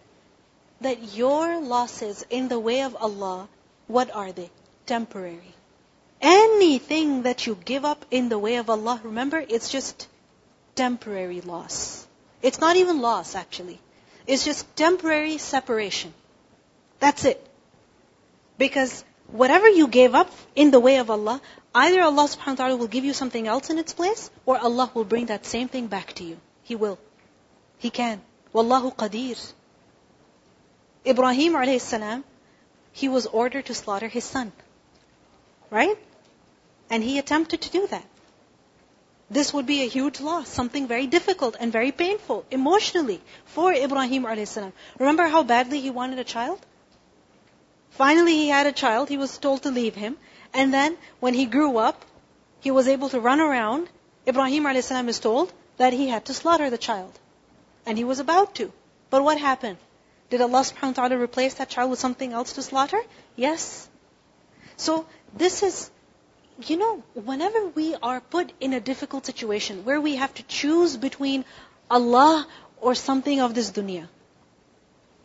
That 0.81 1.15
your 1.15 1.59
losses 1.59 2.25
in 2.29 2.49
the 2.49 2.59
way 2.59 2.81
of 2.81 2.95
Allah, 2.95 3.47
what 3.87 4.13
are 4.13 4.31
they? 4.31 4.49
Temporary. 4.85 5.53
Anything 6.21 7.23
that 7.23 7.45
you 7.47 7.55
give 7.55 7.85
up 7.85 8.05
in 8.11 8.29
the 8.29 8.39
way 8.39 8.55
of 8.57 8.69
Allah, 8.69 8.99
remember, 9.03 9.43
it's 9.47 9.69
just 9.69 10.07
temporary 10.75 11.41
loss. 11.41 12.07
It's 12.41 12.59
not 12.59 12.75
even 12.75 13.01
loss, 13.01 13.35
actually. 13.35 13.79
It's 14.27 14.45
just 14.45 14.75
temporary 14.75 15.37
separation. 15.37 16.13
That's 16.99 17.25
it. 17.25 17.43
Because 18.57 19.03
whatever 19.31 19.67
you 19.67 19.87
gave 19.87 20.15
up 20.15 20.31
in 20.55 20.71
the 20.71 20.79
way 20.79 20.97
of 20.97 21.09
Allah, 21.09 21.41
either 21.73 22.01
Allah 22.01 22.27
subhanahu 22.27 22.47
wa 22.47 22.55
ta'ala 22.55 22.75
will 22.75 22.87
give 22.87 23.05
you 23.05 23.13
something 23.13 23.47
else 23.47 23.69
in 23.69 23.77
its 23.77 23.93
place, 23.93 24.29
or 24.45 24.57
Allah 24.57 24.91
will 24.93 25.05
bring 25.05 25.27
that 25.27 25.45
same 25.45 25.67
thing 25.67 25.87
back 25.87 26.13
to 26.13 26.23
you. 26.23 26.37
He 26.63 26.75
will. 26.75 26.97
He 27.77 27.89
can. 27.89 28.21
Wallahu 28.53 28.95
qadir. 28.95 29.53
Ibrahim 31.05 31.53
alayhi 31.53 31.81
salam, 31.81 32.23
he 32.91 33.07
was 33.07 33.25
ordered 33.27 33.65
to 33.67 33.73
slaughter 33.73 34.07
his 34.07 34.23
son. 34.23 34.51
Right? 35.69 35.97
And 36.89 37.03
he 37.03 37.19
attempted 37.19 37.61
to 37.61 37.69
do 37.69 37.87
that. 37.87 38.05
This 39.29 39.53
would 39.53 39.65
be 39.65 39.83
a 39.83 39.87
huge 39.87 40.21
loss, 40.21 40.47
something 40.47 40.87
very 40.87 41.05
difficult 41.05 41.57
and 41.59 41.71
very 41.71 41.91
painful 41.91 42.45
emotionally 42.49 43.21
for 43.45 43.73
Ibrahim 43.73 44.25
a.s. 44.25 44.57
Remember 44.97 45.27
how 45.27 45.43
badly 45.43 45.81
he 45.81 45.89
wanted 45.89 46.19
a 46.19 46.23
child? 46.23 46.65
Finally 47.91 48.33
he 48.33 48.47
had 48.47 48.67
a 48.67 48.71
child, 48.71 49.09
he 49.09 49.17
was 49.17 49.37
told 49.37 49.63
to 49.63 49.71
leave 49.71 49.95
him. 49.95 50.17
And 50.53 50.73
then 50.73 50.97
when 51.19 51.33
he 51.33 51.45
grew 51.45 51.77
up, 51.77 52.05
he 52.61 52.71
was 52.71 52.87
able 52.87 53.09
to 53.09 53.19
run 53.19 53.41
around. 53.41 53.89
Ibrahim 54.25 54.65
a.s. 54.65 54.91
is 54.91 55.19
told 55.19 55.51
that 55.75 55.93
he 55.93 56.07
had 56.07 56.25
to 56.25 56.33
slaughter 56.33 56.69
the 56.69 56.77
child. 56.77 57.19
And 57.85 57.97
he 57.97 58.05
was 58.05 58.19
about 58.19 58.55
to. 58.55 58.71
But 59.09 59.23
what 59.23 59.37
happened? 59.37 59.77
Did 60.29 60.41
Allah 60.41 60.61
subhanahu 60.61 60.97
wa 60.97 61.07
ta'ala 61.07 61.17
replace 61.17 61.53
that 61.55 61.69
child 61.69 61.89
with 61.89 61.99
something 61.99 62.33
else 62.33 62.53
to 62.53 62.61
slaughter? 62.61 63.01
Yes. 63.35 63.89
So 64.75 65.05
this 65.33 65.63
is 65.63 65.89
you 66.65 66.77
know, 66.77 67.03
whenever 67.13 67.67
we 67.67 67.95
are 68.01 68.19
put 68.19 68.51
in 68.59 68.73
a 68.73 68.79
difficult 68.79 69.25
situation 69.25 69.85
where 69.85 70.01
we 70.01 70.15
have 70.15 70.33
to 70.33 70.43
choose 70.43 70.97
between 70.97 71.45
Allah 71.89 72.47
or 72.81 72.95
something 72.95 73.39
of 73.39 73.53
this 73.53 73.71
dunya, 73.71 74.07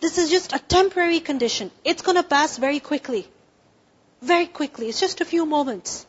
this 0.00 0.18
is 0.18 0.30
just 0.30 0.52
a 0.52 0.58
temporary 0.58 1.20
condition. 1.20 1.70
It's 1.84 2.02
to 2.16 2.22
pass 2.22 2.58
very 2.58 2.80
quickly. 2.80 3.26
Very 4.20 4.46
quickly. 4.46 4.88
It's 4.88 5.00
just 5.00 5.20
a 5.20 5.24
few 5.24 5.46
moments. 5.46 6.06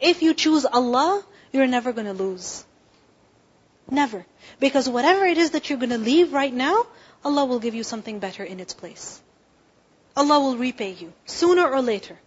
If 0.00 0.22
you 0.22 0.34
choose 0.34 0.64
Allah, 0.64 1.24
you're 1.52 1.66
never 1.66 1.92
to 2.06 2.12
lose. 2.12 2.64
Never. 3.90 4.24
Because 4.60 4.88
whatever 4.88 5.24
it 5.24 5.38
is 5.38 5.50
that 5.52 5.70
you're 5.70 5.78
to 5.90 5.98
leave 5.98 6.32
right 6.32 6.52
now, 6.52 6.86
Allah 7.24 7.44
will 7.44 7.58
give 7.58 7.74
you 7.74 7.82
something 7.82 8.18
better 8.18 8.44
in 8.44 8.60
its 8.60 8.74
place. 8.74 9.20
Allah 10.16 10.40
will 10.40 10.56
repay 10.56 10.92
you, 10.92 11.12
sooner 11.26 11.68
or 11.68 11.82
later. 11.82 12.18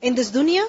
In 0.00 0.14
this 0.14 0.30
dunya, 0.30 0.68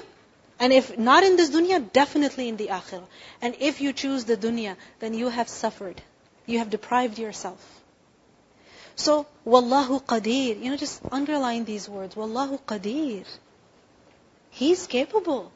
and 0.58 0.72
if 0.72 0.96
not 0.96 1.24
in 1.24 1.36
this 1.36 1.50
dunya, 1.50 1.80
definitely 1.92 2.48
in 2.48 2.56
the 2.56 2.68
akhirah. 2.68 3.06
And 3.42 3.56
if 3.58 3.80
you 3.80 3.92
choose 3.92 4.24
the 4.24 4.36
dunya, 4.36 4.76
then 5.00 5.14
you 5.14 5.28
have 5.28 5.48
suffered. 5.48 6.00
You 6.46 6.58
have 6.58 6.70
deprived 6.70 7.18
yourself. 7.18 7.82
So, 8.96 9.26
Wallahu 9.44 10.02
qadir. 10.04 10.62
You 10.62 10.70
know, 10.70 10.76
just 10.76 11.00
underline 11.10 11.64
these 11.64 11.88
words. 11.88 12.14
Wallahu 12.14 12.60
qadir. 12.60 13.24
He's 14.50 14.86
capable. 14.86 15.50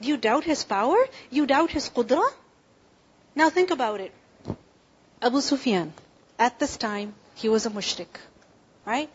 Do 0.00 0.08
you 0.08 0.16
doubt 0.16 0.44
His 0.44 0.62
power? 0.62 0.96
You 1.30 1.46
doubt 1.46 1.72
His 1.72 1.90
qudra? 1.90 2.22
Now 3.34 3.50
think 3.50 3.70
about 3.70 4.00
it. 4.00 4.12
Abu 5.20 5.40
Sufyan, 5.40 5.92
at 6.38 6.58
this 6.58 6.76
time, 6.76 7.14
he 7.39 7.49
was 7.49 7.65
a 7.65 7.69
mushrik. 7.69 8.19
Right? 8.85 9.09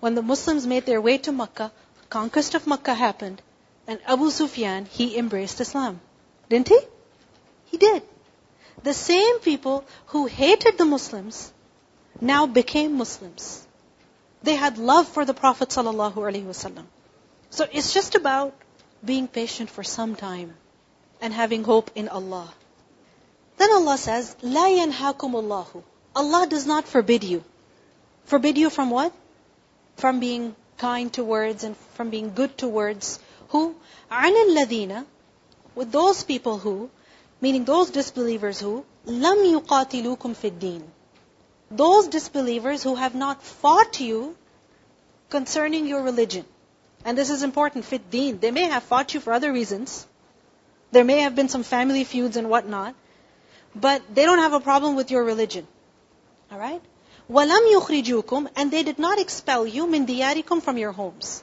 When 0.00 0.14
the 0.14 0.22
Muslims 0.22 0.66
made 0.66 0.86
their 0.86 1.00
way 1.00 1.18
to 1.18 1.32
Makkah, 1.32 1.72
conquest 2.10 2.54
of 2.54 2.66
Makkah 2.66 2.94
happened. 2.94 3.40
And 3.86 3.98
Abu 4.06 4.30
Sufyan, 4.30 4.86
he 4.86 5.16
embraced 5.18 5.60
Islam. 5.60 6.00
Didn't 6.48 6.68
he? 6.68 6.78
He 7.66 7.76
did. 7.76 8.02
The 8.82 8.94
same 8.94 9.38
people 9.40 9.84
who 10.06 10.26
hated 10.26 10.78
the 10.78 10.84
Muslims 10.84 11.52
now 12.20 12.46
became 12.46 12.96
Muslims. 12.96 13.66
They 14.42 14.54
had 14.54 14.78
love 14.78 15.08
for 15.08 15.24
the 15.24 15.34
Prophet 15.34 15.70
ﷺ. 15.70 16.84
So 17.50 17.66
it's 17.72 17.94
just 17.94 18.14
about 18.14 18.54
being 19.04 19.26
patient 19.28 19.70
for 19.70 19.82
some 19.82 20.14
time 20.16 20.54
and 21.20 21.32
having 21.32 21.64
hope 21.64 21.90
in 21.94 22.08
Allah. 22.08 22.52
Then 23.56 23.72
Allah 23.72 23.96
says, 23.96 24.36
لا 24.42 24.68
ينهاكم 24.68 25.34
الله. 25.34 25.82
Allah 26.16 26.46
does 26.46 26.66
not 26.66 26.86
forbid 26.86 27.24
you. 27.24 27.42
Forbid 28.28 28.58
you 28.58 28.70
from 28.70 28.90
what? 28.90 29.12
From 29.96 30.20
being 30.20 30.54
kind 30.78 31.12
to 31.14 31.24
words 31.24 31.64
and 31.64 31.76
from 31.94 32.10
being 32.10 32.34
good 32.34 32.56
to 32.58 32.68
words 32.68 33.18
who? 33.48 33.74
عَنِ 34.10 34.34
الَّذِينَ 34.48 35.04
With 35.74 35.92
those 35.92 36.24
people 36.24 36.58
who, 36.58 36.90
meaning 37.40 37.64
those 37.64 37.90
disbelievers 37.90 38.60
who, 38.60 38.84
لَمْ 39.06 39.60
يُقَاتِلُوكُمْ 39.60 40.34
فِي 40.34 40.50
الدِّينِ 40.50 40.82
Those 41.70 42.08
disbelievers 42.08 42.82
who 42.82 42.94
have 42.94 43.14
not 43.14 43.42
fought 43.42 44.00
you 44.00 44.36
concerning 45.30 45.86
your 45.86 46.02
religion. 46.02 46.44
And 47.04 47.18
this 47.18 47.30
is 47.30 47.42
important, 47.42 47.84
fit 47.84 48.10
deen. 48.10 48.38
They 48.38 48.50
may 48.50 48.64
have 48.64 48.82
fought 48.82 49.14
you 49.14 49.20
for 49.20 49.32
other 49.32 49.52
reasons. 49.52 50.06
There 50.90 51.04
may 51.04 51.20
have 51.20 51.34
been 51.34 51.48
some 51.48 51.62
family 51.62 52.04
feuds 52.04 52.36
and 52.36 52.48
whatnot. 52.48 52.94
But 53.74 54.02
they 54.14 54.24
don't 54.24 54.38
have 54.38 54.52
a 54.52 54.60
problem 54.60 54.96
with 54.96 55.10
your 55.10 55.24
religion. 55.24 55.66
Alright? 56.52 56.82
وَلَمْ 57.30 57.72
يُخْرِجُوكُمْ 57.74 58.50
And 58.56 58.70
they 58.70 58.82
did 58.82 58.98
not 58.98 59.18
expel 59.18 59.66
you 59.66 59.86
min 59.86 60.06
diyarikum 60.06 60.62
from 60.62 60.78
your 60.78 60.92
homes. 60.92 61.42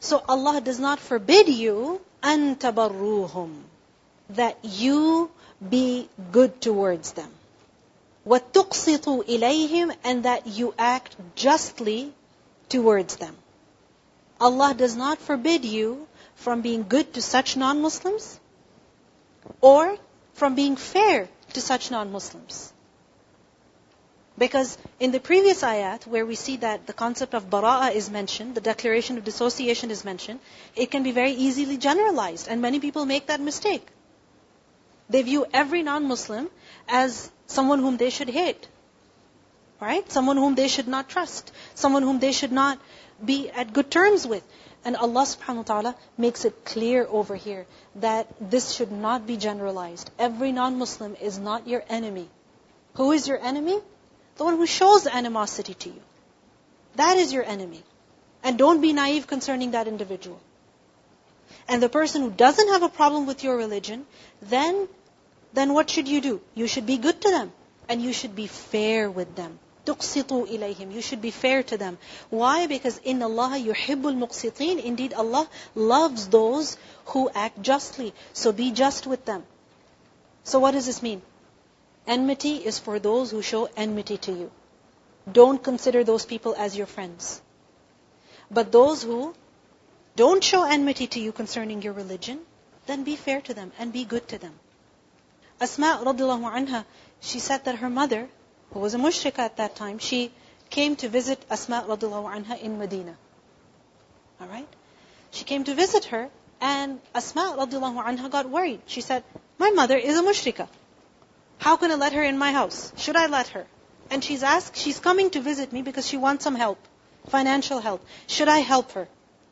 So 0.00 0.22
Allah 0.28 0.60
does 0.60 0.78
not 0.78 0.98
forbid 0.98 1.48
you 1.48 2.00
an 2.22 2.56
tabarruhum 2.56 3.62
that 4.30 4.58
you 4.64 5.30
be 5.68 6.08
good 6.30 6.60
towards 6.60 7.12
them. 7.12 7.30
وَتُقْسِطُوا 8.26 9.26
إِلَيْهِمْ 9.26 9.96
And 10.04 10.24
that 10.24 10.46
you 10.46 10.74
act 10.78 11.16
justly 11.34 12.12
towards 12.68 13.16
them. 13.16 13.36
Allah 14.40 14.74
does 14.74 14.96
not 14.96 15.18
forbid 15.18 15.64
you 15.64 16.08
from 16.36 16.62
being 16.62 16.84
good 16.88 17.12
to 17.14 17.22
such 17.22 17.56
non-Muslims 17.56 18.40
or 19.60 19.96
from 20.34 20.54
being 20.54 20.76
fair 20.76 21.28
to 21.52 21.60
such 21.60 21.90
non-Muslims. 21.90 22.72
Because 24.37 24.77
in 24.99 25.11
the 25.11 25.19
previous 25.19 25.63
ayat, 25.63 26.05
where 26.05 26.25
we 26.25 26.35
see 26.35 26.57
that 26.57 26.85
the 26.85 26.93
concept 26.93 27.33
of 27.33 27.49
bara'a 27.49 27.93
is 27.95 28.09
mentioned, 28.09 28.53
the 28.53 28.61
declaration 28.61 29.17
of 29.17 29.23
dissociation 29.23 29.89
is 29.89 30.05
mentioned, 30.05 30.39
it 30.75 30.91
can 30.91 31.01
be 31.01 31.11
very 31.11 31.31
easily 31.31 31.77
generalized, 31.77 32.47
and 32.47 32.61
many 32.61 32.79
people 32.79 33.05
make 33.05 33.27
that 33.27 33.41
mistake. 33.41 33.87
They 35.09 35.23
view 35.23 35.45
every 35.53 35.81
non-Muslim 35.81 36.49
as 36.87 37.31
someone 37.47 37.79
whom 37.79 37.97
they 37.97 38.11
should 38.11 38.29
hate. 38.29 38.67
Right? 39.79 40.11
Someone 40.11 40.37
whom 40.37 40.55
they 40.55 40.67
should 40.67 40.87
not 40.87 41.07
trust. 41.07 41.51
Someone 41.75 42.03
whom 42.03 42.19
they 42.19 42.31
should 42.31 42.51
not 42.51 42.79
be 43.23 43.49
at 43.49 43.73
good 43.73 43.89
terms 43.89 44.27
with. 44.27 44.43
And 44.83 44.95
Allah 44.95 45.23
subhanahu 45.23 45.57
wa 45.57 45.63
ta'ala 45.63 45.95
makes 46.17 46.45
it 46.45 46.65
clear 46.65 47.05
over 47.09 47.35
here 47.35 47.65
that 47.95 48.27
this 48.39 48.71
should 48.71 48.91
not 48.91 49.27
be 49.27 49.37
generalized. 49.37 50.09
Every 50.19 50.51
non-Muslim 50.51 51.15
is 51.21 51.37
not 51.37 51.67
your 51.67 51.83
enemy. 51.89 52.27
Who 52.95 53.11
is 53.11 53.27
your 53.27 53.39
enemy? 53.39 53.79
The 54.36 54.44
one 54.44 54.56
who 54.56 54.66
shows 54.66 55.04
the 55.04 55.14
animosity 55.14 55.74
to 55.74 55.88
you. 55.88 56.00
That 56.96 57.16
is 57.16 57.32
your 57.32 57.44
enemy. 57.44 57.82
And 58.42 58.58
don't 58.58 58.80
be 58.80 58.92
naive 58.92 59.26
concerning 59.26 59.72
that 59.72 59.88
individual. 59.88 60.40
And 61.68 61.82
the 61.82 61.88
person 61.88 62.22
who 62.22 62.30
doesn't 62.30 62.68
have 62.68 62.82
a 62.82 62.88
problem 62.88 63.26
with 63.26 63.44
your 63.44 63.56
religion, 63.56 64.06
then, 64.40 64.88
then 65.52 65.74
what 65.74 65.90
should 65.90 66.08
you 66.08 66.20
do? 66.20 66.40
You 66.54 66.66
should 66.66 66.86
be 66.86 66.98
good 66.98 67.20
to 67.20 67.30
them. 67.30 67.52
And 67.88 68.02
you 68.02 68.12
should 68.12 68.34
be 68.34 68.46
fair 68.46 69.10
with 69.10 69.34
them. 69.36 69.58
تُقْسِطُوا 69.84 70.48
إِلَيْهِمْ 70.48 70.92
You 70.92 71.02
should 71.02 71.20
be 71.20 71.30
fair 71.30 71.62
to 71.64 71.76
them. 71.76 71.98
Why? 72.30 72.66
Because 72.66 72.98
in 72.98 73.22
Allah 73.22 73.54
يُحِبُّ 73.58 74.02
الْمُقْسِطِينَ 74.02 74.82
Indeed, 74.82 75.12
Allah 75.12 75.48
loves 75.74 76.28
those 76.28 76.76
who 77.06 77.30
act 77.34 77.60
justly. 77.62 78.14
So 78.32 78.52
be 78.52 78.70
just 78.70 79.06
with 79.06 79.24
them. 79.24 79.44
So 80.44 80.58
what 80.60 80.72
does 80.72 80.86
this 80.86 81.02
mean? 81.02 81.22
Enmity 82.07 82.55
is 82.55 82.79
for 82.79 82.99
those 82.99 83.31
who 83.31 83.41
show 83.41 83.69
enmity 83.75 84.17
to 84.17 84.31
you. 84.31 84.51
Don't 85.31 85.61
consider 85.61 86.03
those 86.03 86.25
people 86.25 86.55
as 86.57 86.77
your 86.77 86.87
friends. 86.87 87.41
But 88.49 88.71
those 88.71 89.03
who 89.03 89.35
don't 90.15 90.43
show 90.43 90.63
enmity 90.63 91.07
to 91.07 91.19
you 91.19 91.33
concerning 91.33 91.81
your 91.81 91.93
religion, 91.93 92.39
then 92.85 93.03
be 93.03 93.17
fair 93.17 93.41
to 93.41 93.53
them 93.53 93.73
and 93.77 93.91
be 93.91 94.05
good 94.05 94.27
to 94.29 94.37
them. 94.37 94.53
Asma 95.59 96.01
radiallahu 96.03 96.49
anha, 96.59 96.85
she 97.19 97.39
said 97.39 97.65
that 97.65 97.75
her 97.75 97.89
mother 97.89 98.29
who 98.71 98.79
was 98.79 98.93
a 98.93 98.97
mushrika 98.97 99.39
at 99.39 99.57
that 99.57 99.75
time, 99.75 99.99
she 99.99 100.31
came 100.69 100.95
to 100.95 101.09
visit 101.09 101.43
Asma 101.49 101.85
radiallahu 101.87 102.31
anha 102.33 102.59
in 102.61 102.79
Medina. 102.79 103.15
Alright? 104.41 104.67
She 105.31 105.43
came 105.43 105.63
to 105.65 105.73
visit 105.73 106.05
her, 106.05 106.29
and 106.61 106.99
Asma 107.13 107.55
radiallahu 107.57 108.03
anha 108.03 108.29
got 108.29 108.49
worried. 108.49 108.81
She 108.85 109.01
said, 109.01 109.23
My 109.57 109.71
mother 109.71 109.97
is 109.97 110.17
a 110.17 110.23
mushrika. 110.23 110.67
How 111.59 111.75
can 111.77 111.91
I 111.91 111.95
let 111.95 112.13
her 112.13 112.23
in 112.23 112.37
my 112.37 112.51
house? 112.51 112.93
Should 112.97 113.15
I 113.15 113.27
let 113.27 113.47
her? 113.49 113.65
And 114.09 114.23
she's 114.23 114.43
asked, 114.43 114.77
she's 114.77 114.99
coming 114.99 115.29
to 115.31 115.41
visit 115.41 115.73
me 115.73 115.81
because 115.81 116.07
she 116.07 116.17
wants 116.17 116.43
some 116.43 116.55
help, 116.55 116.79
financial 117.29 117.79
help. 117.79 118.05
Should 118.27 118.47
I 118.47 118.59
help 118.59 118.91
her? 118.93 119.07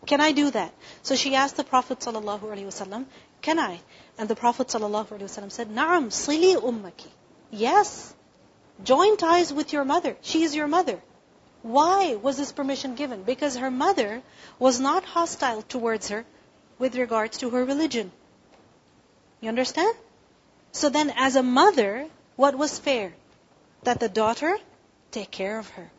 Can 0.05 0.21
I 0.21 0.31
do 0.31 0.51
that? 0.51 0.73
So 1.03 1.15
she 1.15 1.35
asked 1.35 1.57
the 1.57 1.63
Prophet 1.63 1.99
ﷺ, 1.99 3.05
Can 3.41 3.59
I? 3.59 3.79
And 4.17 4.29
the 4.29 4.35
Prophet 4.35 4.67
ﷺ 4.67 5.51
said, 5.51 5.69
Naam, 5.69 6.07
sili 6.07 6.55
ummaki. 6.55 7.09
Yes, 7.51 8.13
Join 8.83 9.15
ties 9.17 9.53
with 9.53 9.71
your 9.71 9.85
mother. 9.85 10.17
She 10.21 10.43
is 10.43 10.55
your 10.55 10.67
mother. 10.67 10.99
Why 11.61 12.15
was 12.15 12.37
this 12.37 12.51
permission 12.51 12.95
given? 12.95 13.23
Because 13.23 13.55
her 13.55 13.71
mother 13.71 14.21
was 14.59 14.79
not 14.79 15.05
hostile 15.05 15.61
towards 15.61 16.09
her 16.09 16.25
with 16.77 16.95
regards 16.95 17.37
to 17.39 17.49
her 17.51 17.63
religion. 17.63 18.11
You 19.41 19.49
understand? 19.49 19.95
So 20.75 20.89
then, 20.89 21.09
as 21.15 21.37
a 21.37 21.41
mother, 21.41 22.05
what 22.35 22.57
was 22.57 22.77
fair? 22.77 23.13
That 23.83 24.01
the 24.01 24.09
daughter 24.09 24.57
take 25.09 25.31
care 25.31 25.57
of 25.57 25.69
her. 25.69 25.89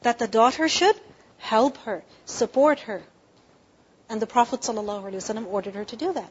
That 0.00 0.18
the 0.18 0.26
daughter 0.26 0.70
should 0.70 0.98
help 1.36 1.76
her, 1.88 2.02
support 2.24 2.80
her. 2.80 3.02
And 4.08 4.22
the 4.22 4.26
Prophet 4.26 4.60
ﷺ 4.60 5.46
ordered 5.46 5.74
her 5.74 5.84
to 5.84 5.96
do 5.96 6.14
that. 6.14 6.30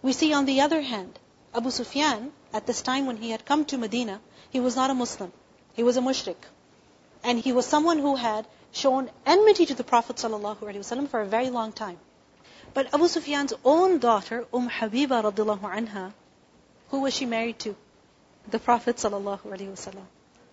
We 0.00 0.14
see 0.14 0.32
on 0.32 0.46
the 0.46 0.62
other 0.62 0.80
hand, 0.80 1.18
Abu 1.54 1.70
Sufyan, 1.70 2.32
at 2.54 2.66
this 2.66 2.80
time 2.80 3.04
when 3.04 3.18
he 3.18 3.32
had 3.32 3.44
come 3.44 3.66
to 3.66 3.76
Medina, 3.76 4.18
he 4.48 4.60
was 4.60 4.74
not 4.74 4.88
a 4.88 4.94
Muslim. 4.94 5.30
He 5.74 5.82
was 5.82 5.98
a 5.98 6.00
mushrik. 6.00 6.42
And 7.22 7.38
he 7.38 7.52
was 7.52 7.66
someone 7.66 7.98
who 7.98 8.16
had 8.16 8.46
shown 8.72 9.10
enmity 9.26 9.66
to 9.66 9.74
the 9.74 9.84
Prophet 9.84 10.16
ﷺ 10.16 11.08
for 11.10 11.20
a 11.20 11.26
very 11.26 11.50
long 11.50 11.72
time. 11.72 11.98
But 12.72 12.94
Abu 12.94 13.08
Sufyan's 13.08 13.52
own 13.62 13.98
daughter, 13.98 14.46
Umm 14.54 14.70
Habiba 14.70 15.22
radiallahu 15.22 15.70
anha, 15.70 16.14
who 16.92 17.00
was 17.00 17.14
she 17.14 17.26
married 17.26 17.58
to? 17.64 17.74
The 18.48 18.60
Prophet 18.60 18.96
ﷺ. 18.96 19.96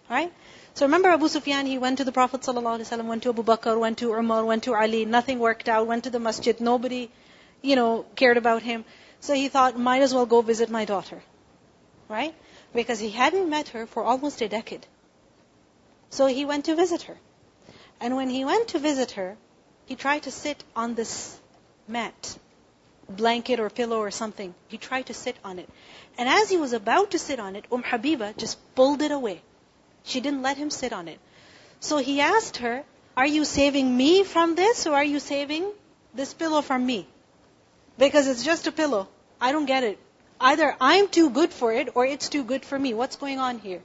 Right? 0.09 0.33
So 0.73 0.87
remember 0.87 1.09
Abu 1.09 1.27
Sufyan, 1.27 1.67
he 1.67 1.77
went 1.77 1.99
to 1.99 2.03
the 2.03 2.11
Prophet 2.11 2.41
ﷺ, 2.41 3.05
went 3.05 3.23
to 3.23 3.29
Abu 3.29 3.43
Bakr, 3.43 3.79
went 3.79 3.99
to 3.99 4.11
Umar, 4.13 4.43
went 4.43 4.63
to 4.63 4.73
Ali, 4.73 5.05
nothing 5.05 5.37
worked 5.37 5.69
out, 5.69 5.85
went 5.85 6.05
to 6.05 6.09
the 6.09 6.19
masjid, 6.19 6.59
nobody, 6.59 7.11
you 7.61 7.75
know, 7.75 8.05
cared 8.15 8.37
about 8.37 8.63
him. 8.63 8.85
So 9.19 9.35
he 9.35 9.49
thought, 9.49 9.77
might 9.77 10.01
as 10.01 10.13
well 10.13 10.25
go 10.25 10.41
visit 10.41 10.71
my 10.71 10.85
daughter. 10.85 11.21
Right? 12.07 12.33
because 12.73 12.99
he 12.99 13.09
hadn't 13.09 13.49
met 13.49 13.69
her 13.69 13.85
for 13.85 14.03
almost 14.03 14.41
a 14.41 14.49
decade. 14.49 14.85
So 16.09 16.27
he 16.27 16.45
went 16.45 16.65
to 16.65 16.75
visit 16.75 17.03
her. 17.03 17.17
And 17.99 18.15
when 18.15 18.29
he 18.29 18.45
went 18.45 18.69
to 18.69 18.79
visit 18.79 19.11
her, 19.11 19.37
he 19.85 19.95
tried 19.95 20.23
to 20.23 20.31
sit 20.31 20.63
on 20.75 20.95
this 20.95 21.39
mat, 21.87 22.37
blanket 23.09 23.59
or 23.59 23.69
pillow 23.69 23.97
or 23.97 24.11
something. 24.11 24.53
He 24.67 24.77
tried 24.77 25.07
to 25.07 25.13
sit 25.13 25.35
on 25.43 25.59
it. 25.59 25.69
And 26.17 26.29
as 26.29 26.49
he 26.49 26.57
was 26.57 26.73
about 26.73 27.11
to 27.11 27.19
sit 27.19 27.39
on 27.39 27.55
it, 27.55 27.65
Umm 27.71 27.83
Habiba 27.83 28.35
just 28.37 28.57
pulled 28.75 29.01
it 29.01 29.11
away. 29.11 29.41
She 30.03 30.21
didn't 30.21 30.41
let 30.41 30.57
him 30.57 30.69
sit 30.69 30.93
on 30.93 31.07
it. 31.07 31.19
So 31.79 31.97
he 31.97 32.21
asked 32.21 32.57
her, 32.57 32.83
Are 33.17 33.27
you 33.27 33.45
saving 33.45 33.95
me 33.95 34.23
from 34.23 34.55
this 34.55 34.85
or 34.87 34.93
are 34.95 35.03
you 35.03 35.19
saving 35.19 35.71
this 36.13 36.33
pillow 36.33 36.61
from 36.61 36.85
me? 36.85 37.07
Because 37.97 38.27
it's 38.27 38.43
just 38.43 38.67
a 38.67 38.71
pillow. 38.71 39.07
I 39.41 39.51
don't 39.51 39.65
get 39.65 39.83
it. 39.83 39.99
Either 40.39 40.75
I'm 40.79 41.09
too 41.09 41.29
good 41.29 41.51
for 41.51 41.73
it 41.73 41.89
or 41.95 42.05
it's 42.05 42.29
too 42.29 42.43
good 42.43 42.63
for 42.63 42.79
me. 42.79 42.93
What's 42.93 43.17
going 43.17 43.39
on 43.39 43.59
here? 43.59 43.81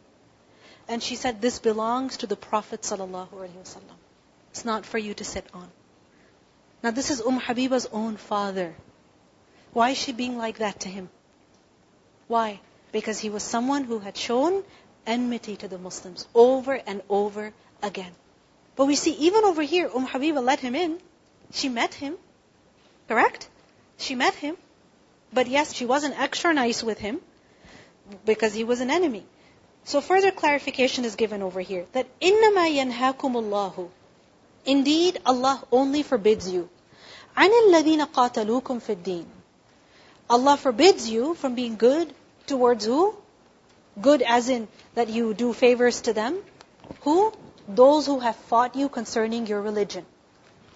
And 0.87 1.03
she 1.03 1.17
said, 1.17 1.41
this 1.41 1.59
belongs 1.59 2.19
to 2.19 2.27
the 2.27 2.37
Prophet 2.37 2.83
ﷺ. 2.83 3.81
It's 4.51 4.65
not 4.65 4.87
for 4.87 4.99
you 4.99 5.15
to 5.15 5.25
sit 5.25 5.47
on. 5.53 5.69
Now 6.83 6.91
this 6.91 7.11
is 7.11 7.21
Umm 7.21 7.41
Habiba's 7.41 7.87
own 7.91 8.17
father. 8.17 8.75
Why 9.74 9.92
is 9.92 9.98
she 9.98 10.12
being 10.12 10.38
like 10.38 10.58
that 10.58 10.80
to 10.82 10.90
him? 10.90 11.10
Why? 12.28 12.60
Because 12.92 13.20
he 13.20 13.30
was 13.30 13.44
someone 13.44 13.84
who 13.84 14.00
had 14.00 14.18
shown 14.18 14.64
enmity 15.06 15.56
to 15.58 15.68
the 15.68 15.78
Muslims 15.78 16.28
over 16.34 16.74
and 16.74 17.02
over 17.10 17.54
again. 17.84 18.12
But 18.76 18.86
we 18.86 18.96
see 18.96 19.12
even 19.12 19.44
over 19.44 19.62
here, 19.62 19.90
Umm 19.94 20.08
Habiba 20.08 20.44
let 20.44 20.60
him 20.60 20.76
in. 20.76 21.00
She 21.52 21.70
met 21.70 21.94
him. 21.94 22.16
Correct? 23.08 23.48
She 23.98 24.16
met 24.16 24.34
him. 24.36 24.58
But 25.32 25.48
yes, 25.48 25.74
she 25.74 25.86
wasn't 25.86 26.20
extra 26.20 26.54
nice 26.54 26.82
with 26.82 26.98
him 26.98 27.22
because 28.26 28.54
he 28.54 28.64
was 28.64 28.82
an 28.82 28.90
enemy. 28.90 29.26
So 29.84 30.02
further 30.02 30.32
clarification 30.32 31.06
is 31.06 31.16
given 31.16 31.42
over 31.42 31.62
here 31.62 31.86
that 31.94 32.08
إِنَّمَا 32.20 32.92
يَنْهَاكُمُ 32.94 33.34
اللَّهُ 33.34 33.90
Indeed, 34.66 35.22
Allah 35.26 35.64
only 35.72 36.04
forbids 36.04 36.50
you. 36.50 36.70
عَنِ 37.38 37.50
الَّذِينَ 37.50 38.06
قَاتَلُوكُمْ 38.12 38.82
فِي 38.82 38.96
الدِّينِ 38.96 39.26
Allah 40.30 40.58
forbids 40.58 41.10
you 41.10 41.34
from 41.34 41.56
being 41.56 41.76
good 41.76 42.14
towards 42.46 42.86
who? 42.86 43.16
Good 44.00 44.22
as 44.22 44.50
in 44.50 44.68
that 44.94 45.10
you 45.10 45.34
do 45.34 45.54
favors 45.54 46.02
to 46.02 46.14
them. 46.14 46.38
Who? 47.02 47.34
Those 47.68 48.06
who 48.06 48.20
have 48.20 48.36
fought 48.36 48.76
you 48.76 48.90
concerning 48.90 49.48
your 49.48 49.62
religion. 49.62 50.06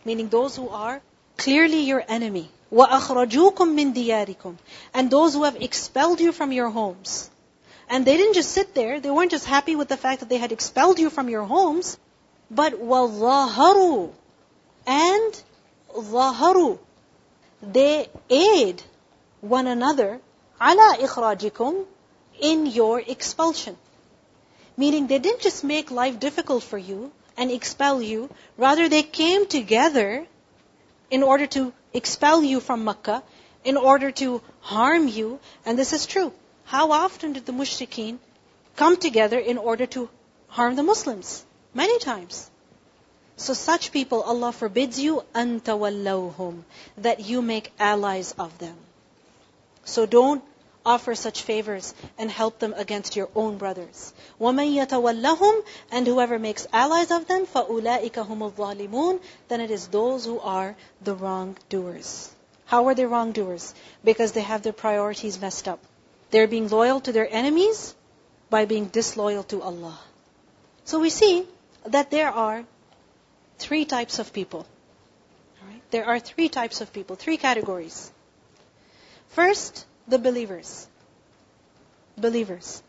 Meaning 0.06 0.29
those 0.29 0.56
who 0.56 0.69
are 0.69 1.01
clearly 1.38 1.82
your 1.82 2.03
enemy. 2.08 2.49
وَأَخْرَجُوكُم 2.71 3.75
مِّن 3.79 3.93
دِيَارِكُمْ 3.93 4.56
And 4.93 5.12
those 5.12 5.34
who 5.34 5.43
have 5.43 5.56
expelled 5.56 6.19
you 6.19 6.32
from 6.32 6.51
your 6.51 6.69
homes. 6.69 7.29
And 7.89 8.06
they 8.06 8.17
didn't 8.17 8.34
just 8.34 8.51
sit 8.51 8.73
there, 8.73 8.99
they 8.99 9.12
weren't 9.12 9.32
just 9.32 9.45
happy 9.45 9.75
with 9.75 9.88
the 9.88 9.97
fact 9.97 10.21
that 10.21 10.29
they 10.29 10.38
had 10.38 10.51
expelled 10.51 10.97
you 10.97 11.12
from 11.12 11.29
your 11.29 11.43
homes, 11.43 11.97
but 12.49 12.73
وَظَهَرُوا 12.73 14.12
And 14.88 15.43
ظَهَرُوا 15.93 16.79
They 17.62 18.08
aid 18.29 18.82
one 19.40 19.66
another 19.66 20.20
ala 20.61 20.96
ikhrajikum 20.98 21.85
in 22.40 22.66
your 22.66 23.01
expulsion. 23.01 23.77
Meaning 24.77 25.07
they 25.07 25.18
didn't 25.18 25.40
just 25.40 25.64
make 25.64 25.90
life 25.90 26.18
difficult 26.20 26.62
for 26.62 26.79
you 26.79 27.12
and 27.37 27.51
expel 27.51 28.03
you, 28.03 28.31
rather 28.57 28.88
they 28.88 29.03
came 29.03 29.46
together 29.46 30.27
in 31.11 31.22
order 31.22 31.46
to 31.46 31.72
expel 31.92 32.42
you 32.42 32.61
from 32.61 32.85
Makkah, 32.85 33.22
in 33.64 33.77
order 33.77 34.11
to 34.11 34.42
harm 34.61 35.09
you, 35.09 35.40
and 35.64 35.79
this 35.79 35.92
is 35.92 36.07
true. 36.07 36.33
How 36.64 36.92
often 36.92 37.33
did 37.33 37.46
the 37.46 37.53
mushrikeen 37.53 38.18
come 38.77 38.96
together 38.96 39.38
in 39.38 39.59
order 39.59 39.87
to 39.87 40.09
harm 40.48 40.77
the 40.77 40.83
Muslims? 40.83 41.44
Many 41.74 41.98
times. 41.98 42.51
So 43.37 43.55
such 43.55 43.92
people, 43.92 44.22
Allah 44.22 44.53
forbids 44.53 44.98
you, 44.98 45.22
antawallawhum, 45.35 46.62
that 46.98 47.20
you 47.20 47.40
make 47.40 47.72
allies 47.79 48.35
of 48.38 48.59
them. 48.59 48.77
So 49.88 50.06
don't 50.06 50.43
offer 50.86 51.15
such 51.15 51.41
favors 51.43 51.93
and 52.17 52.29
help 52.29 52.60
them 52.60 52.73
against 52.75 53.15
your 53.15 53.29
own 53.36 53.58
brothers. 53.58 54.13
وَمَن 54.39 54.75
يَتَوَلَّهُمْ 54.75 55.63
And 55.91 56.08
whoever 56.08 56.38
makes 56.39 56.67
allies 56.73 57.12
of 57.12 57.27
them, 57.27 57.45
فَأُولَٰئِكَ 57.45 58.12
هُمُ 58.12 58.51
الظَّالِمُونَ 58.51 59.21
Then 59.47 59.62
it 59.62 59.71
is 59.71 59.88
those 59.88 60.25
who 60.25 60.39
are 60.39 60.75
the 61.01 61.15
wrongdoers. 61.15 62.32
How 62.65 62.88
are 62.88 62.95
they 62.95 63.06
wrongdoers? 63.06 63.73
Because 64.03 64.32
they 64.34 64.41
have 64.41 64.63
their 64.63 64.73
priorities 64.73 65.39
messed 65.39 65.67
up. 65.67 65.79
They're 66.32 66.47
being 66.47 66.67
loyal 66.67 66.99
to 67.01 67.12
their 67.12 67.27
enemies 67.32 67.93
by 68.49 68.65
being 68.65 68.88
disloyal 68.88 69.43
to 69.43 69.62
Allah. 69.62 69.99
So 70.86 70.99
we 70.99 71.10
see 71.10 71.45
that 71.86 72.12
there 72.12 72.29
are 72.29 72.65
three 73.60 73.86
types 73.86 74.19
of 74.19 74.34
people. 74.34 74.65
There 75.91 76.06
are 76.06 76.19
three 76.19 76.49
types 76.49 76.82
of 76.82 76.91
people, 76.91 77.15
three 77.15 77.38
categories. 77.38 78.12
First, 79.28 79.86
the 80.06 80.18
believers. 80.18 80.86
Believers. 82.16 82.82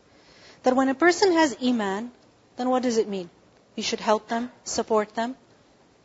That 0.62 0.76
when 0.76 0.88
a 0.88 0.94
person 0.94 1.32
has 1.32 1.56
iman, 1.62 2.10
then 2.56 2.70
what 2.70 2.82
does 2.82 2.98
it 2.98 3.08
mean? 3.08 3.30
You 3.76 3.82
should 3.82 4.00
help 4.00 4.28
them, 4.28 4.50
support 4.64 5.14
them, 5.14 5.36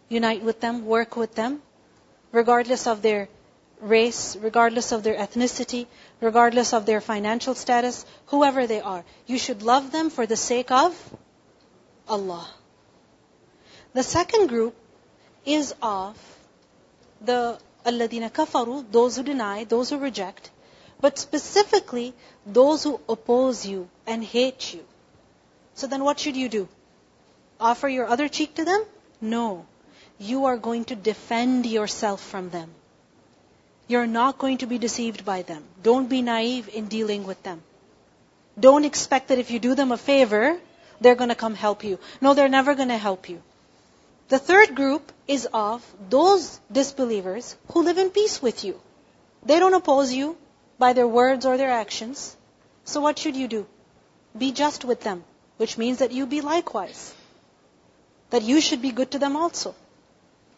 unite 0.10 0.44
with 0.44 0.62
them, 0.62 0.86
work 0.86 1.16
with 1.16 1.36
them, 1.36 1.62
regardless 2.32 2.88
of 2.88 3.02
their 3.02 3.28
race, 3.82 4.36
regardless 4.36 4.92
of 4.92 5.04
their 5.04 5.16
ethnicity, 5.16 5.88
regardless 6.22 6.74
of 6.74 6.86
their 6.86 7.02
financial 7.02 7.56
status, 7.56 8.06
whoever 8.28 8.68
they 8.68 8.82
are. 8.82 9.04
You 9.26 9.38
should 9.38 9.64
love 9.64 9.92
them 9.92 10.10
for 10.10 10.26
the 10.26 10.38
sake 10.38 10.72
of 10.72 10.94
Allah. 12.08 12.48
The 13.94 14.04
second 14.04 14.48
group 14.48 14.76
is 15.46 15.74
of 15.82 16.18
the 17.22 17.60
alladina 17.86 18.30
kafaru, 18.32 18.84
those 18.92 19.18
who 19.18 19.24
deny, 19.24 19.64
those 19.64 19.90
who 19.90 19.98
reject, 19.98 20.52
but 21.02 21.18
specifically 21.18 22.14
those 22.46 22.84
who 22.84 23.00
oppose 23.10 23.66
you 23.66 23.88
and 24.08 24.24
hate 24.24 24.74
you. 24.74 24.84
So 25.76 25.88
then 25.88 26.04
what 26.04 26.20
should 26.20 26.36
you 26.36 26.50
do? 26.50 26.68
Offer 27.60 27.90
your 27.90 28.08
other 28.08 28.28
cheek 28.28 28.56
to 28.56 28.66
them? 28.66 28.84
No. 29.22 29.66
You 30.18 30.46
are 30.46 30.58
going 30.58 30.86
to 30.86 30.96
defend 30.96 31.66
yourself 31.66 32.22
from 32.22 32.50
them. 32.50 32.70
You're 33.88 34.08
not 34.08 34.38
going 34.38 34.60
to 34.60 34.66
be 34.68 34.78
deceived 34.78 35.26
by 35.26 35.42
them. 35.44 35.64
Don't 35.84 36.10
be 36.10 36.22
naive 36.22 36.70
in 36.74 36.88
dealing 36.88 37.26
with 37.26 37.42
them. 37.44 37.62
Don't 38.60 38.86
expect 38.86 39.28
that 39.28 39.38
if 39.38 39.52
you 39.52 39.60
do 39.60 39.76
them 39.76 39.92
a 39.92 39.98
favor, 39.98 40.58
they're 41.02 41.16
going 41.16 41.30
to 41.30 41.36
come 41.36 41.56
help 41.56 41.84
you. 41.84 42.00
No, 42.22 42.34
they're 42.34 42.50
never 42.50 42.74
going 42.74 42.88
to 42.88 42.98
help 42.98 43.30
you. 43.30 43.42
The 44.28 44.40
third 44.40 44.74
group 44.74 45.12
is 45.28 45.48
of 45.54 45.84
those 46.10 46.60
disbelievers 46.72 47.56
who 47.72 47.84
live 47.84 48.00
in 48.00 48.10
peace 48.10 48.42
with 48.42 48.64
you. 48.64 48.80
They 49.44 49.60
don't 49.60 49.76
oppose 49.76 50.12
you 50.12 50.36
by 50.80 50.94
their 50.94 51.08
words 51.08 51.46
or 51.46 51.58
their 51.58 51.70
actions. 51.70 52.36
So 52.86 53.02
what 53.02 53.20
should 53.20 53.36
you 53.36 53.48
do? 53.48 53.68
Be 54.36 54.52
just 54.52 54.84
with 54.84 55.02
them, 55.02 55.24
which 55.58 55.78
means 55.78 56.00
that 56.00 56.12
you 56.12 56.26
be 56.26 56.42
likewise. 56.42 57.14
That 58.32 58.42
you 58.42 58.62
should 58.62 58.82
be 58.82 58.92
good 58.92 59.12
to 59.12 59.20
them 59.20 59.36
also. 59.36 59.76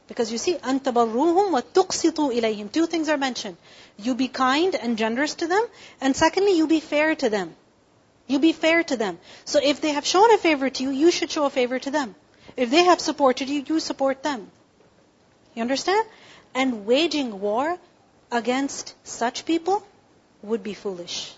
Because 0.08 0.32
you 0.32 0.38
see, 0.38 0.56
antabarruhum 0.56 1.52
wa 1.52 1.62
tuqsitu 1.62 2.34
ilayhim. 2.34 2.72
Two 2.72 2.86
things 2.86 3.10
are 3.10 3.18
mentioned. 3.18 3.58
You 3.98 4.16
be 4.16 4.30
kind 4.30 4.76
and 4.76 4.98
generous 4.98 5.36
to 5.36 5.48
them, 5.48 5.66
and 6.00 6.16
secondly, 6.16 6.58
you 6.58 6.68
be 6.68 6.80
fair 6.80 7.16
to 7.16 7.30
them. 7.30 7.54
You 8.28 8.40
be 8.40 8.54
fair 8.54 8.84
to 8.84 8.96
them. 8.96 9.20
So 9.44 9.60
if 9.62 9.82
they 9.82 9.90
have 9.90 10.06
shown 10.06 10.32
a 10.34 10.38
favor 10.38 10.70
to 10.70 10.84
you, 10.84 10.92
you 10.92 11.12
should 11.12 11.30
show 11.30 11.44
a 11.44 11.50
favor 11.50 11.80
to 11.80 11.92
them. 11.92 12.16
If 12.58 12.72
they 12.72 12.84
have 12.84 13.00
supported 13.00 13.50
you, 13.50 13.64
you 13.68 13.80
support 13.80 14.24
them. 14.24 14.50
You 15.54 15.62
understand? 15.62 16.08
And 16.56 16.86
waging 16.88 17.40
war 17.40 17.78
against 18.32 18.96
such 19.04 19.46
people 19.46 19.86
would 20.42 20.64
be 20.64 20.74
foolish. 20.74 21.34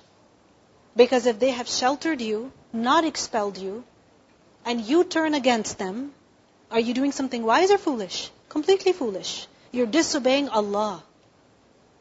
Because 0.96 1.26
if 1.26 1.40
they 1.40 1.52
have 1.52 1.68
sheltered 1.68 2.22
you, 2.22 2.52
not 2.72 3.04
expelled 3.04 3.58
you, 3.58 3.84
and 4.66 4.82
you 4.82 5.04
turn 5.04 5.34
against 5.34 5.78
them, 5.78 6.14
are 6.72 6.80
you 6.80 6.94
doing 6.94 7.12
something 7.12 7.44
wise 7.44 7.72
or 7.72 7.78
foolish? 7.78 8.32
Completely 8.48 8.94
foolish. 8.94 9.48
You're 9.72 9.88
disobeying 9.88 10.50
Allah. 10.50 11.04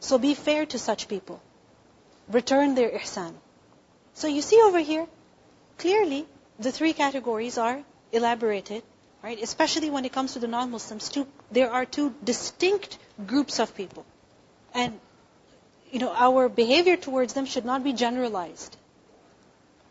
So 0.01 0.19
be 0.19 0.35
fair 0.35 0.65
to 0.67 0.79
such 0.79 1.09
people. 1.09 1.41
Return 2.29 2.75
their 2.75 2.91
ihsan. 2.91 3.35
So 4.15 4.29
you 4.29 4.43
see 4.43 4.61
over 4.63 4.79
here, 4.79 5.07
clearly 5.77 6.27
the 6.59 6.73
three 6.73 6.93
categories 6.93 7.59
are 7.59 7.83
elaborated, 8.13 8.83
right? 9.23 9.43
Especially 9.43 9.91
when 9.91 10.05
it 10.05 10.13
comes 10.13 10.35
to 10.35 10.39
the 10.39 10.47
non-Muslims, 10.47 11.09
two, 11.09 11.27
there 11.51 11.71
are 11.71 11.85
two 11.85 12.15
distinct 12.23 12.99
groups 13.27 13.59
of 13.59 13.75
people. 13.75 14.05
And, 14.75 14.99
you 15.91 15.99
know, 15.99 16.13
our 16.15 16.49
behavior 16.49 16.97
towards 16.97 17.33
them 17.33 17.47
should 17.47 17.65
not 17.65 17.83
be 17.83 17.93
generalized. 17.93 18.77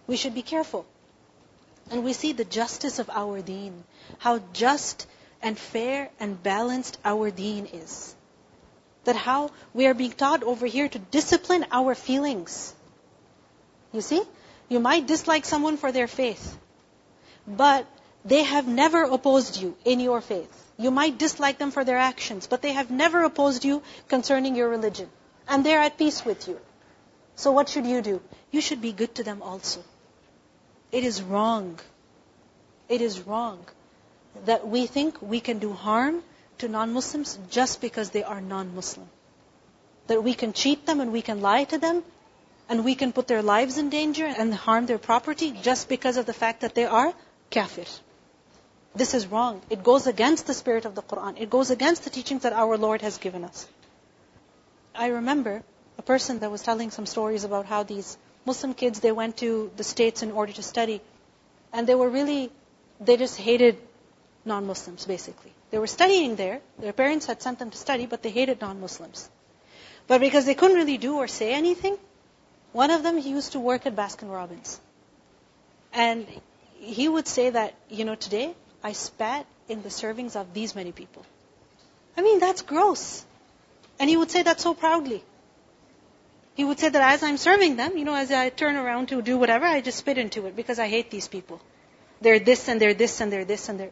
We 0.07 0.17
should 0.17 0.33
be 0.33 0.41
careful. 0.41 0.85
And 1.91 2.03
we 2.03 2.13
see 2.13 2.33
the 2.33 2.45
justice 2.45 2.99
of 2.99 3.09
our 3.09 3.41
deen, 3.41 3.83
how 4.19 4.39
just 4.53 5.07
and 5.41 5.57
fair 5.57 6.09
and 6.19 6.41
balanced 6.41 6.97
our 7.05 7.31
deen 7.31 7.65
is. 7.67 8.15
That 9.05 9.15
how 9.15 9.51
we 9.73 9.87
are 9.87 9.93
being 9.93 10.11
taught 10.11 10.43
over 10.43 10.65
here 10.65 10.89
to 10.89 10.99
discipline 10.99 11.65
our 11.71 11.95
feelings. 11.95 12.73
You 13.93 14.01
see? 14.01 14.21
You 14.69 14.79
might 14.79 15.07
dislike 15.07 15.45
someone 15.45 15.77
for 15.77 15.93
their 15.93 16.07
faith, 16.07 16.57
but 17.47 17.87
they 18.27 18.43
have 18.43 18.67
never 18.67 19.03
opposed 19.03 19.57
you 19.57 19.75
in 19.85 19.99
your 19.99 20.21
faith. 20.21 20.63
You 20.77 20.91
might 20.91 21.17
dislike 21.17 21.57
them 21.57 21.71
for 21.71 21.83
their 21.83 21.97
actions, 21.97 22.47
but 22.47 22.61
they 22.61 22.73
have 22.73 22.91
never 22.91 23.23
opposed 23.23 23.63
you 23.63 23.81
concerning 24.09 24.55
your 24.55 24.69
religion. 24.69 25.09
And 25.47 25.65
they're 25.65 25.81
at 25.81 25.97
peace 25.97 26.25
with 26.25 26.47
you. 26.47 26.59
So 27.35 27.51
what 27.51 27.69
should 27.69 27.85
you 27.85 28.01
do? 28.01 28.21
You 28.51 28.61
should 28.61 28.81
be 28.81 28.91
good 28.91 29.15
to 29.15 29.23
them 29.23 29.41
also. 29.41 29.83
It 30.91 31.03
is 31.03 31.21
wrong. 31.21 31.79
It 32.89 33.01
is 33.01 33.21
wrong 33.21 33.65
that 34.45 34.67
we 34.67 34.85
think 34.87 35.21
we 35.21 35.39
can 35.39 35.59
do 35.59 35.71
harm 35.73 36.23
to 36.59 36.67
non-Muslims 36.67 37.39
just 37.49 37.81
because 37.81 38.09
they 38.09 38.23
are 38.23 38.41
non-Muslim. 38.41 39.07
That 40.07 40.23
we 40.23 40.33
can 40.33 40.53
cheat 40.53 40.85
them 40.85 41.01
and 41.01 41.11
we 41.11 41.21
can 41.21 41.41
lie 41.41 41.63
to 41.65 41.77
them 41.77 42.03
and 42.69 42.83
we 42.83 42.95
can 42.95 43.13
put 43.13 43.27
their 43.27 43.41
lives 43.41 43.77
in 43.77 43.89
danger 43.89 44.25
and 44.25 44.53
harm 44.53 44.85
their 44.85 44.97
property 44.97 45.51
just 45.61 45.87
because 45.89 46.17
of 46.17 46.25
the 46.25 46.33
fact 46.33 46.61
that 46.61 46.75
they 46.75 46.85
are 46.85 47.13
kafir. 47.49 47.85
This 48.95 49.13
is 49.13 49.27
wrong. 49.27 49.61
It 49.69 49.83
goes 49.83 50.07
against 50.07 50.47
the 50.47 50.53
spirit 50.53 50.85
of 50.85 50.95
the 50.95 51.01
Quran. 51.01 51.39
It 51.39 51.49
goes 51.49 51.69
against 51.69 52.03
the 52.03 52.09
teachings 52.09 52.43
that 52.43 52.53
our 52.53 52.77
Lord 52.77 53.01
has 53.01 53.17
given 53.17 53.43
us. 53.43 53.67
I 54.95 55.07
remember 55.07 55.63
a 55.97 56.01
person 56.01 56.39
that 56.39 56.51
was 56.51 56.63
telling 56.63 56.89
some 56.91 57.05
stories 57.05 57.43
about 57.43 57.65
how 57.65 57.83
these 57.83 58.17
Muslim 58.45 58.73
kids, 58.73 58.99
they 58.99 59.11
went 59.11 59.37
to 59.37 59.71
the 59.77 59.83
States 59.83 60.23
in 60.23 60.31
order 60.31 60.53
to 60.53 60.63
study. 60.63 61.01
And 61.73 61.85
they 61.85 61.95
were 61.95 62.09
really, 62.09 62.49
they 62.99 63.17
just 63.17 63.37
hated 63.37 63.77
non-Muslims, 64.45 65.05
basically. 65.05 65.51
They 65.69 65.77
were 65.77 65.87
studying 65.87 66.35
there. 66.35 66.61
Their 66.79 66.93
parents 66.93 67.25
had 67.25 67.41
sent 67.41 67.59
them 67.59 67.69
to 67.69 67.77
study, 67.77 68.05
but 68.05 68.23
they 68.23 68.29
hated 68.29 68.61
non-Muslims. 68.61 69.29
But 70.07 70.21
because 70.21 70.45
they 70.45 70.55
couldn't 70.55 70.77
really 70.77 70.97
do 70.97 71.17
or 71.17 71.27
say 71.27 71.53
anything, 71.53 71.97
one 72.71 72.91
of 72.91 73.03
them, 73.03 73.17
he 73.17 73.29
used 73.29 73.51
to 73.51 73.59
work 73.59 73.85
at 73.85 73.95
Baskin 73.95 74.31
Robbins. 74.31 74.79
And 75.93 76.25
he 76.75 77.09
would 77.09 77.27
say 77.27 77.49
that, 77.49 77.73
you 77.89 78.05
know, 78.05 78.15
today 78.15 78.55
I 78.83 78.93
spat 78.93 79.45
in 79.67 79.81
the 79.81 79.89
servings 79.89 80.35
of 80.35 80.53
these 80.53 80.75
many 80.75 80.91
people. 80.91 81.25
I 82.15 82.21
mean, 82.21 82.39
that's 82.39 82.61
gross. 82.61 83.25
And 83.99 84.09
he 84.09 84.17
would 84.17 84.31
say 84.31 84.43
that 84.43 84.59
so 84.59 84.73
proudly. 84.73 85.23
He 86.55 86.63
would 86.63 86.79
say 86.79 86.89
that 86.89 87.01
as 87.13 87.23
I'm 87.23 87.37
serving 87.37 87.75
them, 87.75 87.97
you 87.97 88.05
know, 88.05 88.15
as 88.15 88.31
I 88.31 88.49
turn 88.49 88.75
around 88.75 89.09
to 89.09 89.21
do 89.21 89.37
whatever, 89.37 89.65
I 89.65 89.81
just 89.81 89.99
spit 89.99 90.17
into 90.17 90.47
it 90.47 90.55
because 90.55 90.79
I 90.79 90.87
hate 90.87 91.11
these 91.11 91.27
people. 91.27 91.61
They're 92.21 92.39
this 92.39 92.67
and 92.67 92.81
they're 92.81 92.95
this 92.95 93.21
and 93.21 93.31
they're 93.31 93.45
this 93.45 93.69
and 93.69 93.79
they're. 93.79 93.91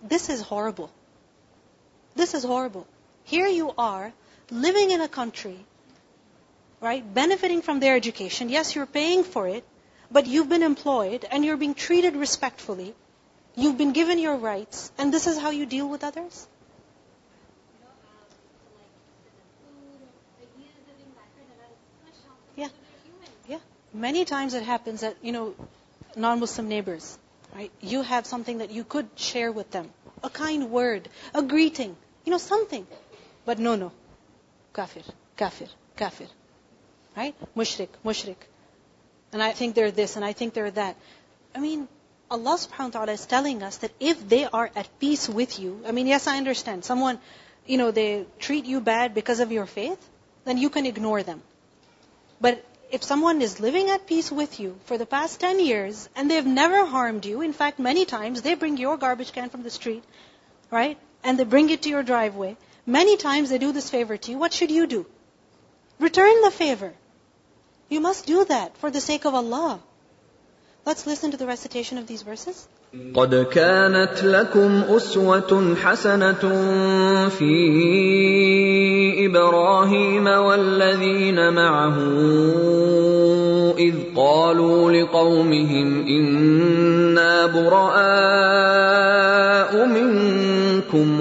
This 0.00 0.28
is 0.28 0.40
horrible. 0.40 0.90
This 2.14 2.34
is 2.34 2.44
horrible. 2.44 2.86
Here 3.24 3.48
you 3.48 3.72
are, 3.76 4.12
living 4.50 4.90
in 4.92 5.00
a 5.00 5.08
country, 5.08 5.58
right, 6.80 7.02
benefiting 7.14 7.62
from 7.62 7.80
their 7.80 7.96
education. 7.96 8.48
Yes, 8.48 8.74
you're 8.76 8.86
paying 8.86 9.24
for 9.24 9.48
it, 9.48 9.64
but 10.10 10.26
you've 10.26 10.48
been 10.48 10.62
employed 10.62 11.26
and 11.30 11.44
you're 11.44 11.56
being 11.56 11.74
treated 11.74 12.14
respectfully. 12.14 12.94
You've 13.56 13.78
been 13.78 13.92
given 13.92 14.18
your 14.18 14.36
rights, 14.36 14.90
and 14.98 15.12
this 15.12 15.26
is 15.26 15.38
how 15.38 15.50
you 15.50 15.66
deal 15.66 15.88
with 15.88 16.04
others? 16.04 16.46
Yeah. 22.56 22.68
Yeah. 23.48 23.58
Many 23.92 24.24
times 24.24 24.54
it 24.54 24.62
happens 24.62 25.00
that, 25.02 25.16
you 25.22 25.32
know, 25.32 25.54
non-Muslim 26.16 26.68
neighbors, 26.68 27.18
Right? 27.54 27.70
You 27.80 28.02
have 28.02 28.26
something 28.26 28.58
that 28.58 28.72
you 28.72 28.82
could 28.82 29.08
share 29.14 29.52
with 29.52 29.70
them. 29.70 29.90
A 30.24 30.30
kind 30.30 30.70
word, 30.70 31.08
a 31.32 31.42
greeting, 31.42 31.96
you 32.24 32.32
know, 32.32 32.38
something. 32.38 32.86
But 33.44 33.60
no, 33.60 33.76
no. 33.76 33.92
Kafir, 34.72 35.02
kafir, 35.36 35.68
kafir. 35.96 36.26
Right? 37.16 37.34
Mushrik, 37.56 37.90
mushrik. 38.04 38.36
And 39.32 39.40
I 39.40 39.52
think 39.52 39.76
they're 39.76 39.92
this 39.92 40.16
and 40.16 40.24
I 40.24 40.32
think 40.32 40.54
they're 40.54 40.72
that. 40.72 40.96
I 41.54 41.60
mean, 41.60 41.86
Allah 42.34 42.56
subhanahu 42.58 42.92
wa 42.92 42.98
ta'ala 42.98 43.12
is 43.12 43.24
telling 43.26 43.62
us 43.62 43.76
that 43.78 43.92
if 44.00 44.28
they 44.28 44.44
are 44.44 44.70
at 44.74 44.88
peace 44.98 45.28
with 45.28 45.58
you, 45.58 45.80
I 45.86 45.92
mean, 45.92 46.06
yes, 46.06 46.26
I 46.26 46.36
understand. 46.36 46.84
Someone, 46.84 47.20
you 47.64 47.78
know, 47.78 47.90
they 47.90 48.26
treat 48.38 48.64
you 48.64 48.80
bad 48.80 49.14
because 49.14 49.40
of 49.40 49.52
your 49.52 49.66
faith, 49.66 50.10
then 50.44 50.58
you 50.58 50.70
can 50.70 50.86
ignore 50.86 51.22
them. 51.22 51.42
But 52.40 52.64
if 52.90 53.02
someone 53.02 53.40
is 53.42 53.60
living 53.60 53.88
at 53.90 54.06
peace 54.06 54.30
with 54.32 54.58
you 54.60 54.76
for 54.86 54.98
the 54.98 55.06
past 55.06 55.40
10 55.40 55.60
years 55.60 56.08
and 56.16 56.30
they've 56.30 56.52
never 56.58 56.84
harmed 56.84 57.24
you, 57.24 57.40
in 57.40 57.52
fact, 57.52 57.78
many 57.78 58.04
times 58.04 58.42
they 58.42 58.54
bring 58.54 58.76
your 58.76 58.96
garbage 58.96 59.32
can 59.32 59.48
from 59.48 59.62
the 59.62 59.70
street, 59.70 60.04
right? 60.70 60.98
And 61.22 61.38
they 61.38 61.44
bring 61.44 61.70
it 61.70 61.82
to 61.82 61.88
your 61.88 62.02
driveway. 62.02 62.56
Many 62.86 63.16
times 63.16 63.50
they 63.50 63.58
do 63.58 63.72
this 63.72 63.90
favor 63.90 64.16
to 64.16 64.30
you. 64.30 64.38
What 64.38 64.52
should 64.52 64.70
you 64.70 64.86
do? 64.86 65.06
Return 65.98 66.42
the 66.42 66.50
favor. 66.50 66.92
You 67.88 68.00
must 68.00 68.26
do 68.26 68.44
that 68.44 68.76
for 68.78 68.90
the 68.90 69.00
sake 69.00 69.24
of 69.24 69.34
Allah. 69.34 69.80
Let's 70.86 71.06
listen 71.06 71.30
to 71.30 71.38
the 71.38 71.46
recitation 71.46 71.96
of 71.96 72.06
these 72.06 72.22
verses. 72.22 72.68
قد 73.14 73.34
كانت 73.34 74.24
لكم 74.24 74.82
أسوة 74.88 75.74
حسنة 75.82 76.32
في 77.28 77.54
إبراهيم 79.26 80.26
والذين 80.26 81.52
معه 81.52 81.96
إذ 83.78 83.94
قالوا 84.16 84.92
لقومهم 84.92 86.06
إنا 86.06 87.46
براء 87.46 88.44
منكم 89.86 91.20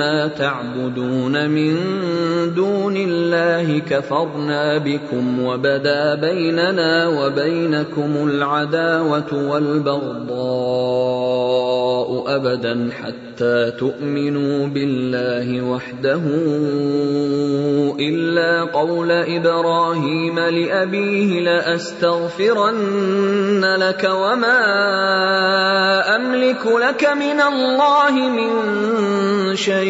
ومما 0.00 0.28
تعبدون 0.28 1.50
من 1.50 1.76
دون 2.54 2.96
الله 2.96 3.78
كفرنا 3.78 4.78
بكم 4.78 5.44
وبدا 5.44 6.14
بيننا 6.14 7.08
وبينكم 7.08 8.28
العداوة 8.28 9.50
والبغضاء 9.50 11.10
أبدا 12.26 12.90
حتى 13.02 13.70
تؤمنوا 13.70 14.66
بالله 14.66 15.62
وحده 15.62 16.20
إلا 18.00 18.62
قول 18.64 19.10
إبراهيم 19.10 20.38
لأبيه 20.38 21.40
لأستغفرن 21.40 22.84
لك 23.78 24.10
وما 24.12 24.60
أملك 26.16 26.66
لك 26.66 27.08
من 27.16 27.40
الله 27.40 28.10
من 28.10 28.50
شيء 29.56 29.89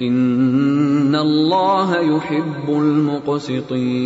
ان 0.00 1.14
الله 1.14 1.96
يحب 2.00 2.68
المقسطين 2.68 3.96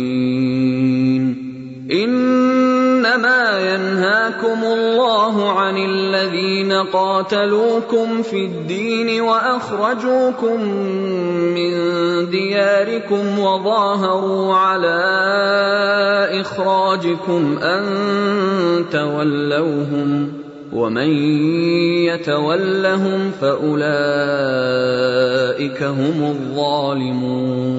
انما 1.91 3.73
ينهاكم 3.73 4.63
الله 4.63 5.51
عن 5.51 5.77
الذين 5.77 6.71
قاتلوكم 6.73 8.21
في 8.21 8.45
الدين 8.45 9.21
واخرجوكم 9.21 10.63
من 11.55 11.71
دياركم 12.29 13.39
وظاهروا 13.39 14.55
على 14.55 15.01
اخراجكم 16.41 17.57
ان 17.57 17.83
تولوهم 18.91 20.40
ومن 20.73 21.09
يتولهم 22.05 23.31
فأولئك 23.41 23.83
هم 25.83 26.23
الظالمون. 26.23 27.71